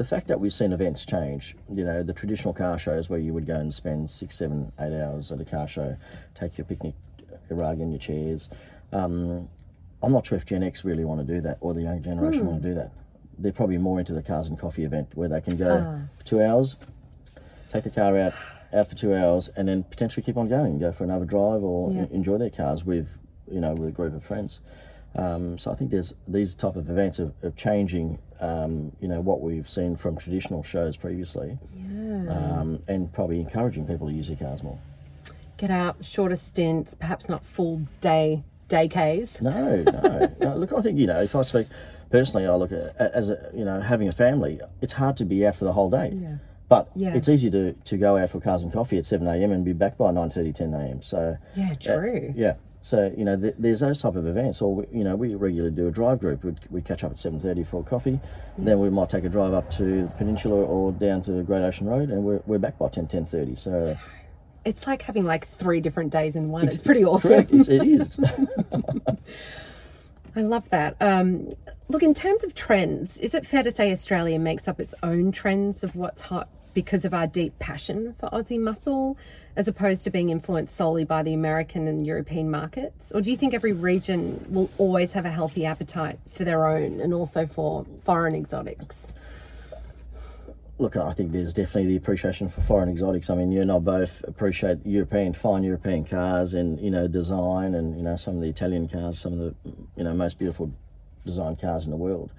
the 0.00 0.06
fact 0.06 0.28
that 0.28 0.40
we've 0.40 0.54
seen 0.54 0.72
events 0.72 1.04
change, 1.04 1.54
you 1.68 1.84
know, 1.84 2.02
the 2.02 2.14
traditional 2.14 2.54
car 2.54 2.78
shows 2.78 3.10
where 3.10 3.18
you 3.18 3.34
would 3.34 3.46
go 3.46 3.56
and 3.56 3.74
spend 3.74 4.08
six, 4.08 4.34
seven, 4.38 4.72
eight 4.80 4.98
hours 4.98 5.30
at 5.30 5.38
a 5.42 5.44
car 5.44 5.68
show, 5.68 5.94
take 6.34 6.56
your 6.56 6.64
picnic, 6.64 6.94
your 7.50 7.58
rug 7.58 7.80
and 7.80 7.92
your 7.92 7.98
chairs. 7.98 8.48
Um, 8.94 9.50
I'm 10.02 10.10
not 10.10 10.26
sure 10.26 10.38
if 10.38 10.46
Gen 10.46 10.62
X 10.62 10.86
really 10.86 11.04
want 11.04 11.20
to 11.20 11.34
do 11.34 11.42
that 11.42 11.58
or 11.60 11.74
the 11.74 11.82
young 11.82 12.02
generation 12.02 12.44
mm. 12.44 12.46
want 12.46 12.62
to 12.62 12.68
do 12.70 12.74
that. 12.76 12.92
They're 13.38 13.52
probably 13.52 13.76
more 13.76 13.98
into 13.98 14.14
the 14.14 14.22
cars 14.22 14.48
and 14.48 14.58
coffee 14.58 14.84
event 14.84 15.10
where 15.16 15.28
they 15.28 15.42
can 15.42 15.58
go 15.58 15.68
uh. 15.68 15.98
for 16.16 16.24
two 16.24 16.42
hours, 16.42 16.76
take 17.68 17.84
the 17.84 17.90
car 17.90 18.16
out, 18.16 18.32
out 18.72 18.88
for 18.88 18.94
two 18.94 19.14
hours, 19.14 19.50
and 19.54 19.68
then 19.68 19.82
potentially 19.82 20.22
keep 20.22 20.38
on 20.38 20.48
going, 20.48 20.78
go 20.78 20.92
for 20.92 21.04
another 21.04 21.26
drive 21.26 21.62
or 21.62 21.92
yeah. 21.92 22.06
enjoy 22.10 22.38
their 22.38 22.48
cars 22.48 22.86
with, 22.86 23.18
you 23.52 23.60
know, 23.60 23.74
with 23.74 23.90
a 23.90 23.92
group 23.92 24.14
of 24.14 24.24
friends. 24.24 24.60
Um, 25.14 25.58
so 25.58 25.72
I 25.72 25.74
think 25.74 25.90
there's 25.90 26.14
these 26.28 26.54
type 26.54 26.76
of 26.76 26.88
events 26.88 27.18
of, 27.18 27.34
of 27.42 27.56
changing, 27.56 28.18
um, 28.40 28.92
you 29.00 29.08
know, 29.08 29.20
what 29.20 29.40
we've 29.40 29.68
seen 29.68 29.96
from 29.96 30.16
traditional 30.16 30.62
shows 30.62 30.96
previously, 30.96 31.58
yeah. 31.74 32.28
um, 32.28 32.82
and 32.86 33.12
probably 33.12 33.40
encouraging 33.40 33.86
people 33.86 34.06
to 34.06 34.12
use 34.12 34.28
their 34.28 34.36
cars 34.36 34.62
more. 34.62 34.78
Get 35.56 35.70
out, 35.70 36.04
shorter 36.04 36.36
stints, 36.36 36.94
perhaps 36.94 37.28
not 37.28 37.44
full 37.44 37.82
day 38.00 38.44
day 38.68 38.88
Ks. 38.88 39.42
No, 39.42 39.82
no, 39.82 40.34
no. 40.40 40.56
Look, 40.56 40.72
I 40.72 40.80
think 40.80 40.98
you 40.98 41.06
know, 41.06 41.20
if 41.20 41.34
I 41.36 41.42
speak 41.42 41.66
personally, 42.10 42.46
I 42.46 42.54
look 42.54 42.72
at 42.72 42.96
as 42.96 43.28
a 43.28 43.50
you 43.54 43.64
know 43.64 43.80
having 43.80 44.08
a 44.08 44.12
family. 44.12 44.60
It's 44.80 44.94
hard 44.94 45.18
to 45.18 45.26
be 45.26 45.46
out 45.46 45.56
for 45.56 45.66
the 45.66 45.72
whole 45.74 45.90
day. 45.90 46.12
Yeah. 46.14 46.36
But 46.70 46.88
yeah. 46.94 47.14
it's 47.14 47.28
easy 47.28 47.50
to, 47.50 47.72
to 47.72 47.96
go 47.96 48.16
out 48.16 48.30
for 48.30 48.40
cars 48.40 48.62
and 48.62 48.72
coffee 48.72 48.96
at 48.96 49.04
7 49.04 49.26
a.m. 49.26 49.50
and 49.50 49.64
be 49.64 49.72
back 49.72 49.98
by 49.98 50.12
9.30, 50.12 50.54
10 50.54 50.74
a.m. 50.74 51.02
So 51.02 51.36
yeah, 51.56 51.74
true. 51.74 52.28
Uh, 52.28 52.32
yeah, 52.36 52.54
so 52.82 53.12
you 53.16 53.24
know, 53.24 53.36
th- 53.36 53.54
there's 53.58 53.80
those 53.80 54.00
type 54.00 54.16
of 54.16 54.26
events, 54.26 54.62
or 54.62 54.74
we, 54.74 54.84
you 54.92 55.04
know, 55.04 55.14
we 55.14 55.34
regularly 55.34 55.74
do 55.74 55.86
a 55.86 55.90
drive 55.90 56.20
group. 56.20 56.44
We'd, 56.44 56.58
we 56.70 56.80
catch 56.80 57.04
up 57.04 57.12
at 57.12 57.18
seven 57.18 57.38
thirty 57.38 57.62
for 57.62 57.80
a 57.80 57.84
coffee, 57.84 58.12
mm. 58.12 58.20
then 58.58 58.78
we 58.78 58.88
might 58.90 59.10
take 59.10 59.24
a 59.24 59.28
drive 59.28 59.52
up 59.52 59.70
to 59.72 60.10
Peninsula 60.16 60.56
or 60.56 60.92
down 60.92 61.22
to 61.22 61.42
Great 61.42 61.62
Ocean 61.62 61.86
Road, 61.86 62.10
and 62.10 62.24
we're, 62.24 62.42
we're 62.46 62.58
back 62.58 62.78
by 62.78 62.88
10, 62.88 63.06
10.30. 63.06 63.58
So 63.58 63.96
it's 64.64 64.86
like 64.86 65.02
having 65.02 65.24
like 65.24 65.46
three 65.46 65.80
different 65.80 66.12
days 66.12 66.36
in 66.36 66.48
one. 66.48 66.66
It's, 66.66 66.76
it's 66.76 66.84
pretty 66.84 67.04
awesome. 67.04 67.46
It's, 67.50 67.68
it 67.68 67.82
is. 67.82 68.18
I 70.36 70.42
love 70.42 70.70
that. 70.70 70.96
Um, 71.00 71.50
look, 71.88 72.02
in 72.02 72.14
terms 72.14 72.44
of 72.44 72.54
trends, 72.54 73.18
is 73.18 73.34
it 73.34 73.44
fair 73.44 73.62
to 73.62 73.70
say 73.70 73.90
Australia 73.90 74.38
makes 74.38 74.68
up 74.68 74.80
its 74.80 74.94
own 75.02 75.32
trends 75.32 75.82
of 75.82 75.96
what's 75.96 76.22
hot 76.22 76.48
because 76.74 77.04
of 77.04 77.12
our 77.12 77.26
deep 77.26 77.58
passion 77.58 78.14
for 78.18 78.28
Aussie 78.30 78.58
muscle, 78.58 79.16
as 79.56 79.68
opposed 79.68 80.02
to 80.04 80.10
being 80.10 80.30
influenced 80.30 80.74
solely 80.74 81.04
by 81.04 81.22
the 81.22 81.34
American 81.34 81.86
and 81.86 82.06
European 82.06 82.50
markets? 82.50 83.12
Or 83.12 83.20
do 83.20 83.30
you 83.30 83.36
think 83.36 83.54
every 83.54 83.72
region 83.72 84.44
will 84.48 84.70
always 84.78 85.12
have 85.14 85.26
a 85.26 85.30
healthy 85.30 85.66
appetite 85.66 86.18
for 86.32 86.44
their 86.44 86.66
own 86.66 87.00
and 87.00 87.12
also 87.12 87.46
for 87.46 87.84
foreign 88.04 88.34
exotics? 88.34 89.14
Look, 90.78 90.96
I 90.96 91.12
think 91.12 91.32
there's 91.32 91.52
definitely 91.52 91.88
the 91.88 91.96
appreciation 91.96 92.48
for 92.48 92.62
foreign 92.62 92.88
exotics. 92.88 93.28
I 93.28 93.34
mean, 93.34 93.52
you 93.52 93.60
and 93.60 93.70
I 93.70 93.78
both 93.78 94.24
appreciate 94.26 94.78
European, 94.86 95.34
fine 95.34 95.62
European 95.62 96.06
cars 96.06 96.54
and, 96.54 96.80
you 96.80 96.90
know, 96.90 97.06
design 97.06 97.74
and, 97.74 97.98
you 97.98 98.02
know, 98.02 98.16
some 98.16 98.36
of 98.36 98.40
the 98.40 98.48
Italian 98.48 98.88
cars, 98.88 99.18
some 99.18 99.34
of 99.34 99.38
the, 99.38 99.54
you 99.96 100.04
know, 100.04 100.14
most 100.14 100.38
beautiful 100.38 100.72
design 101.26 101.56
cars 101.56 101.84
in 101.84 101.90
the 101.90 101.98
world. 101.98 102.30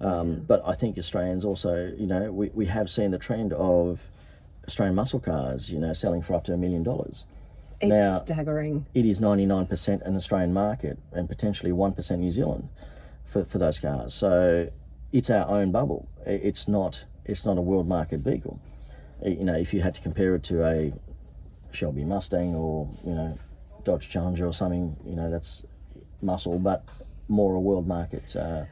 Um, 0.00 0.44
but 0.46 0.62
I 0.64 0.74
think 0.74 0.96
Australians 0.96 1.44
also, 1.44 1.92
you 1.96 2.06
know, 2.06 2.30
we, 2.30 2.50
we 2.54 2.66
have 2.66 2.90
seen 2.90 3.10
the 3.10 3.18
trend 3.18 3.52
of 3.52 4.08
Australian 4.66 4.94
muscle 4.94 5.18
cars, 5.20 5.72
you 5.72 5.78
know, 5.78 5.92
selling 5.92 6.22
for 6.22 6.34
up 6.34 6.44
to 6.44 6.52
a 6.52 6.56
million 6.56 6.82
dollars. 6.82 7.26
It's 7.80 7.90
now, 7.90 8.18
staggering. 8.20 8.86
It 8.94 9.04
is 9.04 9.20
99% 9.20 10.02
an 10.02 10.16
Australian 10.16 10.52
market 10.52 10.98
and 11.12 11.28
potentially 11.28 11.72
1% 11.72 12.18
New 12.18 12.30
Zealand 12.30 12.68
for, 13.24 13.44
for 13.44 13.58
those 13.58 13.78
cars. 13.78 14.14
So 14.14 14.70
it's 15.12 15.30
our 15.30 15.48
own 15.48 15.72
bubble. 15.72 16.08
It's 16.26 16.68
not 16.68 17.04
it's 17.24 17.44
not 17.44 17.58
a 17.58 17.60
world 17.60 17.86
market 17.86 18.20
vehicle. 18.20 18.58
You 19.24 19.44
know, 19.44 19.54
if 19.54 19.74
you 19.74 19.82
had 19.82 19.94
to 19.94 20.00
compare 20.00 20.34
it 20.34 20.42
to 20.44 20.66
a 20.66 20.92
Shelby 21.72 22.04
Mustang 22.04 22.54
or, 22.54 22.88
you 23.04 23.14
know, 23.14 23.38
Dodge 23.84 24.08
Challenger 24.08 24.46
or 24.46 24.54
something, 24.54 24.96
you 25.04 25.14
know, 25.14 25.30
that's 25.30 25.64
muscle, 26.22 26.58
but 26.58 26.88
more 27.28 27.54
a 27.54 27.60
world 27.60 27.86
market 27.86 28.34
uh, 28.34 28.64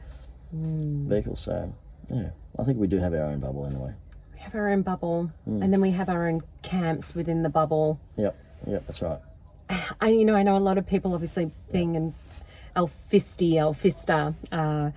mm. 0.55 1.07
vehicle. 1.07 1.35
So 1.35 1.73
yeah. 2.09 2.29
I 2.59 2.63
think 2.63 2.79
we 2.79 2.87
do 2.87 2.97
have 2.97 3.13
our 3.13 3.23
own 3.23 3.39
bubble 3.39 3.65
anyway. 3.65 3.93
We 4.33 4.39
have 4.39 4.55
our 4.55 4.69
own 4.69 4.81
bubble, 4.83 5.31
and 5.45 5.73
then 5.73 5.81
we 5.81 5.91
have 5.91 6.09
our 6.09 6.27
own 6.27 6.41
camps 6.61 7.15
within 7.15 7.41
the 7.41 7.49
bubble. 7.49 7.99
Yep, 8.17 8.37
yep, 8.67 8.83
that's 8.85 9.01
right. 9.01 9.19
I, 10.01 10.09
you 10.09 10.25
know, 10.25 10.35
I 10.35 10.43
know 10.43 10.55
a 10.55 10.59
lot 10.59 10.77
of 10.77 10.85
people, 10.85 11.13
obviously, 11.13 11.51
being 11.71 11.95
an 11.95 12.13
Alfisti, 12.75 13.53
Alfista. 13.53 14.35
Uh, 14.51 14.91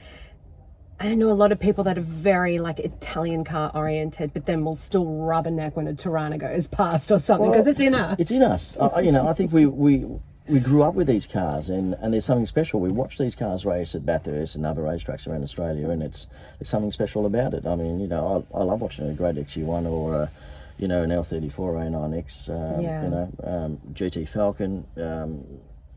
I 1.00 1.14
know 1.14 1.30
a 1.30 1.32
lot 1.32 1.50
of 1.50 1.58
people 1.58 1.84
that 1.84 1.96
are 1.96 2.02
very 2.02 2.58
like 2.58 2.78
Italian 2.78 3.42
car 3.42 3.72
oriented, 3.74 4.34
but 4.34 4.44
then 4.44 4.64
will 4.64 4.76
still 4.76 5.06
rub 5.06 5.46
a 5.46 5.50
neck 5.50 5.74
when 5.74 5.88
a 5.88 5.94
Torana 5.94 6.38
goes 6.38 6.66
past 6.66 7.10
or 7.10 7.18
something 7.18 7.50
because 7.50 7.64
Well, 7.64 7.72
it's 7.72 7.80
in 7.80 7.94
us. 7.94 8.16
It's 8.18 8.30
in 8.30 8.42
us. 8.42 8.76
I- 8.76 9.00
you 9.00 9.10
know, 9.10 9.26
I 9.26 9.32
think 9.32 9.50
we, 9.50 9.64
we 9.64 10.06
we 10.50 10.60
grew 10.60 10.82
up 10.82 10.94
with 10.94 11.06
these 11.06 11.26
cars, 11.26 11.70
and, 11.70 11.94
and 11.94 12.12
there's 12.12 12.24
something 12.24 12.46
special. 12.46 12.80
We 12.80 12.90
watch 12.90 13.18
these 13.18 13.34
cars 13.36 13.64
race 13.64 13.94
at 13.94 14.04
Bathurst 14.04 14.56
and 14.56 14.66
other 14.66 14.82
racetracks 14.82 15.26
around 15.26 15.42
Australia, 15.42 15.88
and 15.90 16.02
it's 16.02 16.26
there's 16.58 16.68
something 16.68 16.90
special 16.90 17.26
about 17.26 17.54
it. 17.54 17.66
I 17.66 17.76
mean, 17.76 18.00
you 18.00 18.08
know, 18.08 18.44
I, 18.54 18.58
I 18.58 18.62
love 18.64 18.80
watching 18.80 19.08
a 19.08 19.12
great 19.14 19.36
XU1 19.36 19.86
or 19.86 20.14
a, 20.14 20.30
you 20.78 20.88
know, 20.88 21.02
an 21.02 21.10
L34 21.10 21.52
A9X, 21.52 22.48
um, 22.48 22.80
Yeah. 22.80 23.02
you 23.04 23.10
know, 23.10 23.32
um, 23.44 23.80
GT 23.92 24.28
Falcon. 24.28 24.86
Um, 24.96 25.44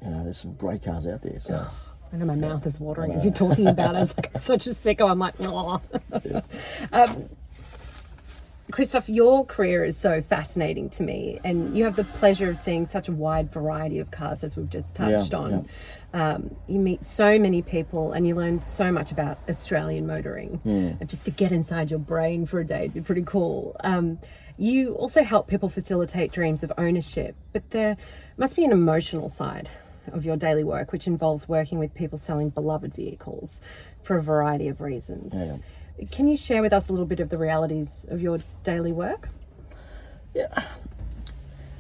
you 0.04 0.10
know, 0.10 0.24
there's 0.24 0.40
some 0.40 0.54
great 0.56 0.84
cars 0.84 1.08
out 1.08 1.22
there. 1.22 1.40
So 1.40 1.66
I 2.12 2.18
know 2.18 2.26
my 2.26 2.36
mouth 2.36 2.66
is 2.68 2.80
watering 2.80 3.14
as 3.14 3.26
you're 3.26 3.34
talking 3.34 3.68
about 3.68 3.96
it. 3.96 4.00
It's 4.02 4.18
like 4.18 4.32
I'm 4.36 4.42
such 4.42 4.68
a 4.68 4.72
sicko. 4.72 5.10
I'm 5.10 5.20
like, 5.20 5.34
oh. 5.42 5.82
um, 6.92 7.30
Christoph, 8.74 9.08
your 9.08 9.46
career 9.46 9.84
is 9.84 9.96
so 9.96 10.20
fascinating 10.20 10.90
to 10.90 11.04
me, 11.04 11.40
and 11.44 11.78
you 11.78 11.84
have 11.84 11.96
the 11.96 12.06
pleasure 12.06 12.50
of 12.50 12.58
seeing 12.58 12.88
such 12.88 13.08
a 13.08 13.12
wide 13.12 13.52
variety 13.52 14.00
of 14.00 14.10
cars, 14.10 14.44
as 14.44 14.58
we've 14.58 14.68
just 14.68 14.96
touched 14.96 15.32
Yeah, 15.32 15.38
on. 15.38 15.68
Um, 16.12 16.56
you 16.68 16.80
meet 16.80 17.04
so 17.04 17.38
many 17.38 17.62
people, 17.62 18.14
and 18.14 18.26
you 18.26 18.34
learn 18.34 18.62
so 18.62 18.92
much 18.92 19.12
about 19.12 19.38
Australian 19.48 20.08
motoring. 20.08 20.60
And 21.00 21.08
just 21.08 21.24
to 21.26 21.30
get 21.30 21.52
inside 21.52 21.92
your 21.92 22.00
brain 22.00 22.48
for 22.48 22.60
a 22.62 22.66
day 22.66 22.82
would 22.82 22.96
be 22.96 23.02
pretty 23.02 23.22
cool. 23.22 23.76
Um, 23.84 24.18
you 24.58 24.96
also 24.96 25.22
help 25.22 25.48
people 25.48 25.70
facilitate 25.70 26.32
dreams 26.32 26.64
of 26.64 26.74
ownership, 26.76 27.36
but 27.52 27.70
there 27.70 27.96
must 28.38 28.56
be 28.56 28.66
an 28.66 28.72
emotional 28.72 29.30
side 29.30 29.70
of 30.12 30.26
your 30.26 30.36
daily 30.36 30.64
work, 30.64 30.92
which 30.92 31.06
involves 31.06 31.48
working 31.48 31.78
with 31.78 31.94
people 31.94 32.18
selling 32.18 32.50
beloved 32.50 32.96
vehicles 32.96 33.62
for 34.02 34.18
a 34.18 34.22
variety 34.22 34.68
of 34.68 34.82
reasons. 34.82 35.62
Can 36.12 36.28
you 36.28 36.36
share 36.36 36.62
with 36.62 36.74
us 36.74 36.90
a 36.90 36.92
little 36.92 37.06
bit 37.06 37.20
of 37.20 37.30
the 37.30 37.38
realities 37.38 38.06
of 38.10 38.22
your 38.22 38.40
daily 38.64 38.92
work? 38.92 39.30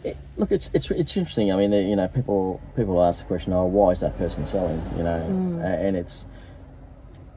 It, 0.04 0.18
look, 0.36 0.52
it's 0.52 0.70
it's 0.74 0.92
it's 0.92 1.16
interesting. 1.16 1.52
I 1.52 1.56
mean, 1.56 1.74
uh, 1.74 1.78
you 1.78 1.96
know, 1.96 2.08
people 2.10 2.60
people 2.76 3.02
ask 3.02 3.22
the 3.22 3.28
question, 3.28 3.54
"Oh, 3.54 3.66
why 3.66 3.92
is 3.92 4.02
that 4.02 4.18
person 4.18 4.46
selling?" 4.46 4.82
You 4.98 5.04
know, 5.04 5.60
A- 5.64 5.66
and 5.66 5.96
it's, 5.96 6.26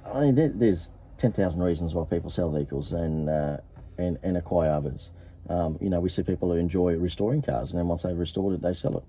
I 0.04 0.21
mean, 0.21 0.35
there, 0.35 0.49
there's 0.49 0.90
ten 1.16 1.30
thousand 1.33 1.62
reasons 1.62 1.95
why 1.95 2.04
people 2.04 2.28
sell 2.28 2.50
vehicles 2.50 2.90
and 2.92 3.28
uh, 3.30 3.59
and 3.99 4.18
and 4.25 4.37
acquire 4.37 4.73
others. 4.73 5.12
Um, 5.49 5.78
you 5.80 5.88
know, 5.88 6.00
we 6.00 6.09
see 6.09 6.25
people 6.25 6.50
who 6.52 6.59
enjoy 6.59 6.97
restoring 6.97 7.40
cars, 7.40 7.71
and 7.73 7.78
then 7.78 7.87
once 7.87 8.02
they've 8.02 8.18
restored 8.18 8.54
it, 8.54 8.62
they 8.62 8.75
sell 8.75 8.99
it. 8.99 9.04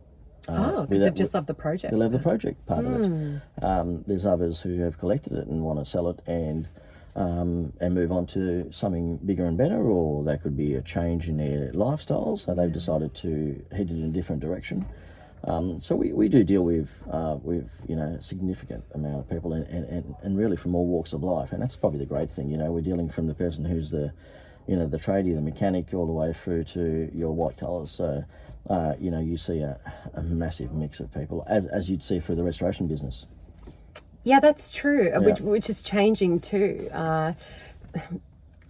oh, 0.49 0.85
because 0.85 1.03
they've 1.03 1.15
just 1.15 1.33
loved 1.33 1.47
the 1.47 1.55
project. 1.55 1.91
They 1.91 1.97
love 1.97 2.11
the 2.11 2.19
project 2.19 2.63
part 2.67 2.85
of 2.85 3.01
it. 3.01 3.41
Um, 3.63 4.03
there's 4.05 4.27
others 4.27 4.61
who 4.61 4.81
have 4.81 4.99
collected 4.99 5.33
it 5.33 5.47
and 5.47 5.63
want 5.63 5.79
to 5.79 5.85
sell 5.85 6.07
it 6.09 6.19
and 6.27 6.67
um, 7.17 7.73
and 7.81 7.95
move 7.95 8.11
on 8.11 8.27
to 8.27 8.71
something 8.71 9.17
bigger 9.17 9.45
and 9.45 9.57
better, 9.57 9.81
or 9.81 10.23
that 10.25 10.43
could 10.43 10.55
be 10.55 10.75
a 10.75 10.81
change 10.83 11.27
in 11.27 11.37
their 11.37 11.73
lifestyle, 11.73 12.37
so 12.37 12.53
they've 12.53 12.71
decided 12.71 13.15
to 13.15 13.65
head 13.71 13.89
in 13.89 14.03
a 14.03 14.09
different 14.09 14.39
direction. 14.39 14.85
Um, 15.43 15.81
so 15.81 15.95
we, 15.95 16.13
we 16.13 16.29
do 16.29 16.43
deal 16.43 16.63
with 16.63 17.03
uh, 17.11 17.37
with 17.41 17.69
you 17.87 17.95
know 17.95 18.17
a 18.19 18.21
significant 18.21 18.83
amount 18.93 19.19
of 19.19 19.29
people 19.29 19.53
and, 19.53 19.65
and, 19.67 19.85
and, 19.85 20.15
and 20.21 20.37
really 20.37 20.57
from 20.57 20.75
all 20.75 20.85
walks 20.85 21.11
of 21.13 21.23
life, 21.23 21.51
and 21.51 21.61
that's 21.61 21.75
probably 21.75 21.99
the 21.99 22.05
great 22.05 22.31
thing. 22.31 22.51
You 22.51 22.57
know, 22.57 22.71
we're 22.71 22.81
dealing 22.81 23.09
from 23.09 23.25
the 23.27 23.33
person 23.33 23.65
who's 23.65 23.89
the 23.89 24.13
you 24.67 24.75
know 24.75 24.85
the 24.85 24.97
tradie, 24.97 25.33
the 25.33 25.41
mechanic, 25.41 25.93
all 25.95 26.05
the 26.05 26.13
way 26.13 26.33
through 26.33 26.65
to 26.65 27.09
your 27.15 27.31
white 27.31 27.57
collars. 27.57 27.89
So 27.89 28.25
uh, 28.69 28.93
you 28.99 29.09
know 29.09 29.19
you 29.19 29.37
see 29.37 29.59
a, 29.61 29.79
a 30.13 30.21
massive 30.21 30.71
mix 30.71 30.99
of 30.99 31.11
people 31.11 31.43
as 31.47 31.65
as 31.65 31.89
you'd 31.89 32.03
see 32.03 32.19
for 32.19 32.35
the 32.35 32.43
restoration 32.43 32.87
business. 32.87 33.25
Yeah, 34.27 34.41
that's 34.41 34.71
true, 34.71 35.09
uh, 35.15 35.21
which 35.21 35.39
which 35.39 35.69
is 35.69 35.81
changing 35.81 36.41
too. 36.41 36.89
Uh, 36.91 37.31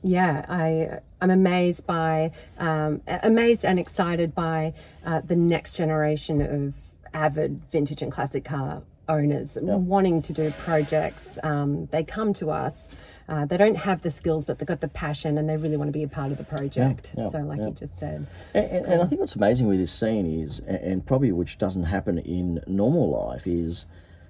yeah, 0.03 0.45
I 0.47 0.99
I'm 1.19 1.31
amazed 1.31 1.87
by 1.87 2.31
um, 2.59 3.01
amazed 3.07 3.65
and 3.65 3.79
excited 3.79 4.35
by 4.35 4.75
uh, 5.03 5.21
the 5.21 5.35
next 5.35 5.75
generation 5.75 6.41
of 6.41 6.75
avid 7.11 7.63
vintage 7.71 8.03
and 8.03 8.11
classic 8.11 8.45
car 8.45 8.83
owners 9.09 9.57
wanting 9.59 10.21
to 10.21 10.33
do 10.33 10.51
projects. 10.59 11.39
Um, 11.41 11.87
they 11.87 12.03
come 12.03 12.33
to 12.33 12.51
us. 12.51 12.95
Uh, 13.27 13.45
they 13.45 13.57
don't 13.57 13.77
have 13.77 14.03
the 14.03 14.11
skills, 14.11 14.45
but 14.45 14.59
they've 14.59 14.67
got 14.67 14.81
the 14.81 14.87
passion, 14.87 15.39
and 15.39 15.49
they 15.49 15.57
really 15.57 15.75
want 15.75 15.87
to 15.87 15.91
be 15.91 16.03
a 16.03 16.07
part 16.07 16.31
of 16.31 16.37
the 16.37 16.43
project. 16.43 17.15
yeah, 17.17 17.29
so, 17.29 17.39
like 17.39 17.59
yeah. 17.59 17.67
you 17.67 17.73
just 17.73 17.97
said, 17.97 18.27
And, 18.53 18.65
and, 18.65 18.85
and 18.85 19.01
I 19.01 19.05
think 19.05 19.19
what's 19.19 19.35
amazing 19.35 19.67
with 19.67 19.79
this 19.79 19.91
scene 19.91 20.25
is, 20.25 20.61
a- 20.61 20.85
and 20.85 21.05
probably 21.05 21.33
which 21.33 21.57
doesn't 21.57 21.85
happen 21.85 22.19
in 22.19 22.63
normal 22.67 23.09
life, 23.09 23.45
is 23.45 23.85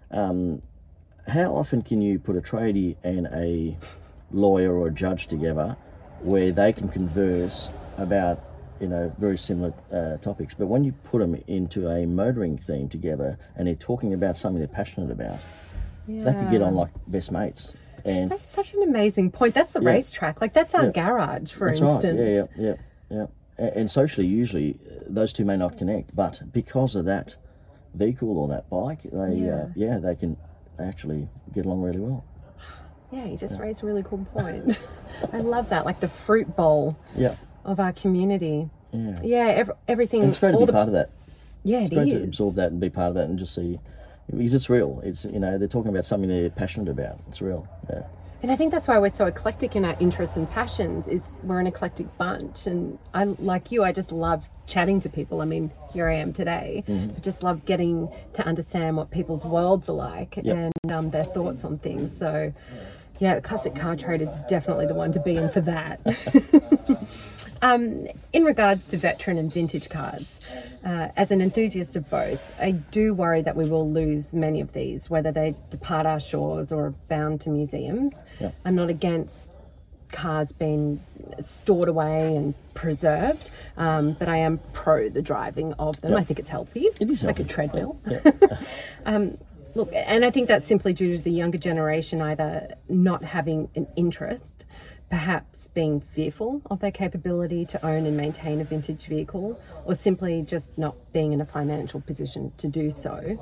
um, 0.09 0.63
how 1.27 1.55
often 1.55 1.81
can 1.81 2.01
you 2.01 2.19
put 2.19 2.35
a 2.35 2.41
tradie 2.41 2.95
and 3.03 3.27
a 3.27 3.77
lawyer 4.31 4.73
or 4.73 4.87
a 4.87 4.91
judge 4.91 5.27
together 5.27 5.75
where 6.21 6.51
they 6.51 6.73
can 6.73 6.89
converse 6.89 7.69
about 7.97 8.41
you 8.79 8.87
know 8.87 9.11
very 9.17 9.37
similar 9.37 9.73
uh, 9.91 10.17
topics, 10.17 10.53
but 10.53 10.67
when 10.67 10.83
you 10.83 10.91
put 11.03 11.19
them 11.19 11.41
into 11.47 11.87
a 11.89 12.05
motoring 12.05 12.57
theme 12.57 12.87
together 12.89 13.37
and 13.55 13.67
they're 13.67 13.75
talking 13.75 14.13
about 14.13 14.37
something 14.37 14.59
they're 14.59 14.67
passionate 14.67 15.11
about, 15.11 15.39
they 16.07 16.33
could 16.33 16.49
get 16.51 16.61
on 16.61 16.75
like 16.75 16.89
best 17.07 17.31
mates. 17.31 17.73
And 18.05 18.29
that's 18.31 18.41
such 18.45 18.73
an 18.73 18.83
amazing 18.83 19.31
point. 19.31 19.53
That's 19.53 19.73
the 19.73 19.81
racetrack. 19.81 20.39
Like 20.39 20.53
that's 20.53 20.73
our 20.75 20.91
garage, 20.91 21.51
for 21.51 21.67
That's 21.67 21.81
instance. 21.81 22.19
right. 22.19 22.55
Yeah, 22.57 22.65
yeah, 22.69 22.75
yeah, 23.09 23.25
yeah. 23.59 23.65
A- 23.67 23.77
And 23.79 23.91
socially, 23.91 24.27
usually, 24.27 24.79
uh, 24.89 25.03
those 25.07 25.33
two 25.33 25.43
may 25.43 25.57
not 25.57 25.77
connect, 25.77 26.15
but 26.15 26.41
because 26.53 26.95
of 26.95 27.05
that 27.05 27.35
vehicle 27.95 28.37
or 28.37 28.47
that 28.49 28.69
bike, 28.69 29.01
they 29.03 29.35
yeah, 29.37 29.45
Yeah. 29.45 29.53
uh, 29.55 29.67
yeah 29.75 29.97
they 29.97 30.15
can 30.15 30.37
actually 30.79 31.27
get 31.53 31.65
along 31.65 31.81
really 31.81 31.99
well. 31.99 32.23
Yeah, 33.11 33.25
you 33.25 33.37
just 33.37 33.59
raised 33.59 33.83
a 33.83 33.85
really 33.85 34.03
cool 34.03 34.25
point. 34.33 34.81
I 35.33 35.37
love 35.39 35.69
that, 35.69 35.85
like 35.85 35.99
the 36.01 36.07
fruit 36.09 36.55
bowl 36.55 36.97
Yeah, 37.15 37.35
of 37.63 37.79
our 37.79 37.93
community. 37.93 38.69
yeah. 38.91 39.15
Yeah, 39.23 39.45
ev- 39.55 39.71
everything. 39.87 40.21
And 40.21 40.29
it's 40.29 40.39
great 40.39 40.51
to 40.51 40.57
be 40.59 40.65
the, 40.65 40.73
part 40.73 40.87
of 40.89 40.93
that. 40.93 41.11
Yeah, 41.63 41.79
It's 41.81 41.91
it 41.91 41.95
great 41.95 42.07
is. 42.09 42.13
to 42.15 42.23
absorb 42.23 42.55
that 42.55 42.71
and 42.71 42.79
be 42.81 42.89
part 42.89 43.09
of 43.09 43.15
that 43.15 43.25
and 43.29 43.39
just 43.39 43.53
see 43.55 43.79
because 44.29 44.53
it's 44.53 44.69
real. 44.69 44.99
It's 45.05 45.23
you 45.25 45.39
know 45.39 45.57
they're 45.57 45.67
talking 45.69 45.89
about 45.89 46.03
something 46.05 46.29
they're 46.29 46.49
passionate 46.49 46.89
about. 46.89 47.19
It's 47.29 47.41
real. 47.41 47.65
Yeah. 47.89 48.03
And 48.43 48.51
I 48.51 48.55
think 48.55 48.71
that's 48.71 48.87
why 48.87 48.99
we're 48.99 49.09
so 49.09 49.25
eclectic 49.25 49.75
in 49.75 49.83
our 49.83 49.95
interests 49.99 50.37
and 50.37 50.49
passions. 50.49 51.07
Is 51.07 51.23
we're 51.43 51.59
an 51.59 51.67
eclectic 51.67 52.15
bunch, 52.17 52.67
and 52.67 52.99
I 53.13 53.23
like 53.23 53.71
you. 53.71 53.83
I 53.83 53.91
just 53.91 54.11
love 54.11 54.47
chatting 54.67 54.99
to 55.01 55.09
people. 55.09 55.41
I 55.41 55.45
mean, 55.45 55.71
here 55.91 56.07
I 56.07 56.15
am 56.15 56.33
today. 56.33 56.83
Mm-hmm. 56.87 57.17
I 57.17 57.19
just 57.19 57.41
love 57.41 57.65
getting 57.65 58.09
to 58.33 58.45
understand 58.45 58.97
what 58.97 59.09
people's 59.09 59.45
worlds 59.45 59.89
are 59.89 59.93
like 59.93 60.37
and 60.37 60.73
um, 60.89 61.09
their 61.09 61.23
thoughts 61.23 61.63
on 61.63 61.79
things. 61.79 62.15
So, 62.15 62.53
yeah, 63.19 63.35
the 63.35 63.41
classic 63.41 63.73
car 63.75 63.95
trade 63.95 64.21
is 64.21 64.29
definitely 64.47 64.85
the 64.85 64.93
one 64.93 65.11
to 65.13 65.19
be 65.19 65.35
in 65.35 65.49
for 65.49 65.61
that. 65.61 65.99
Um, 67.61 68.07
in 68.33 68.43
regards 68.43 68.87
to 68.89 68.97
veteran 68.97 69.37
and 69.37 69.51
vintage 69.51 69.89
cars, 69.89 70.39
uh, 70.85 71.09
as 71.15 71.31
an 71.31 71.41
enthusiast 71.41 71.95
of 71.95 72.09
both, 72.09 72.51
I 72.59 72.71
do 72.71 73.13
worry 73.13 73.41
that 73.41 73.55
we 73.55 73.69
will 73.69 73.89
lose 73.89 74.33
many 74.33 74.61
of 74.61 74.73
these, 74.73 75.09
whether 75.09 75.31
they 75.31 75.55
depart 75.69 76.05
our 76.05 76.19
shores 76.19 76.71
or 76.71 76.85
are 76.85 76.93
bound 77.07 77.41
to 77.41 77.49
museums. 77.49 78.23
Yeah. 78.39 78.51
I'm 78.63 78.75
not 78.75 78.89
against 78.89 79.53
cars 80.11 80.51
being 80.51 81.01
stored 81.41 81.89
away 81.89 82.35
and 82.35 82.53
preserved, 82.73 83.49
um, 83.75 84.13
but 84.13 84.29
I 84.29 84.37
am 84.37 84.59
pro 84.73 85.09
the 85.09 85.21
driving 85.21 85.73
of 85.73 85.99
them. 86.01 86.15
I 86.15 86.23
think 86.23 86.39
it's 86.39 86.49
healthy. 86.49 86.85
It 86.99 87.09
is 87.09 87.23
it's 87.23 87.23
like 87.23 87.39
a 87.39 87.43
healthy. 87.43 87.53
treadmill. 87.53 87.99
Um, 89.05 89.37
Look, 89.75 89.93
and 89.93 90.25
I 90.25 90.31
think 90.31 90.47
that's 90.47 90.65
simply 90.65 90.91
due 90.91 91.17
to 91.17 91.23
the 91.23 91.29
younger 91.29 91.59
generation 91.59 92.19
either 92.19 92.73
not 92.89 93.23
having 93.23 93.69
an 93.75 93.85
interest, 93.95 94.65
perhaps 95.09 95.69
being 95.73 95.99
fearful 96.01 96.61
of 96.69 96.79
their 96.79 96.91
capability 96.91 97.65
to 97.65 97.85
own 97.85 98.05
and 98.05 98.17
maintain 98.17 98.59
a 98.59 98.63
vintage 98.63 99.07
vehicle, 99.07 99.59
or 99.85 99.93
simply 99.93 100.41
just 100.43 100.77
not 100.77 100.95
being 101.13 101.31
in 101.31 101.41
a 101.41 101.45
financial 101.45 102.01
position 102.01 102.51
to 102.57 102.67
do 102.67 102.89
so. 102.91 103.37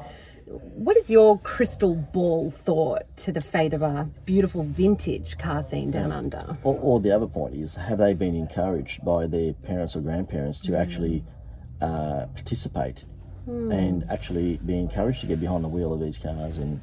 What 0.45 0.95
is 0.95 1.10
your 1.10 1.39
crystal 1.39 1.95
ball 1.95 2.51
thought 2.51 3.03
to 3.17 3.31
the 3.31 3.41
fate 3.41 3.74
of 3.74 3.81
our 3.81 4.03
beautiful 4.25 4.63
vintage 4.63 5.39
car 5.39 5.63
scene 5.63 5.89
down 5.89 6.12
under? 6.12 6.57
Or, 6.63 6.77
or 6.79 7.00
the 7.00 7.10
other 7.12 7.25
point 7.25 7.55
is, 7.55 7.77
have 7.77 7.98
they 7.98 8.13
been 8.13 8.36
encouraged 8.36 9.03
by 9.03 9.25
their 9.25 9.53
parents 9.53 9.95
or 9.95 10.01
grandparents 10.01 10.62
to 10.62 10.77
actually 10.77 11.24
uh, 11.81 12.27
participate 12.36 13.05
and 13.48 14.05
actually 14.10 14.57
be 14.57 14.77
encouraged 14.77 15.22
to 15.22 15.27
get 15.27 15.39
behind 15.39 15.63
the 15.63 15.67
wheel 15.67 15.93
of 15.93 16.00
these 16.00 16.17
cars 16.17 16.57
and 16.57 16.81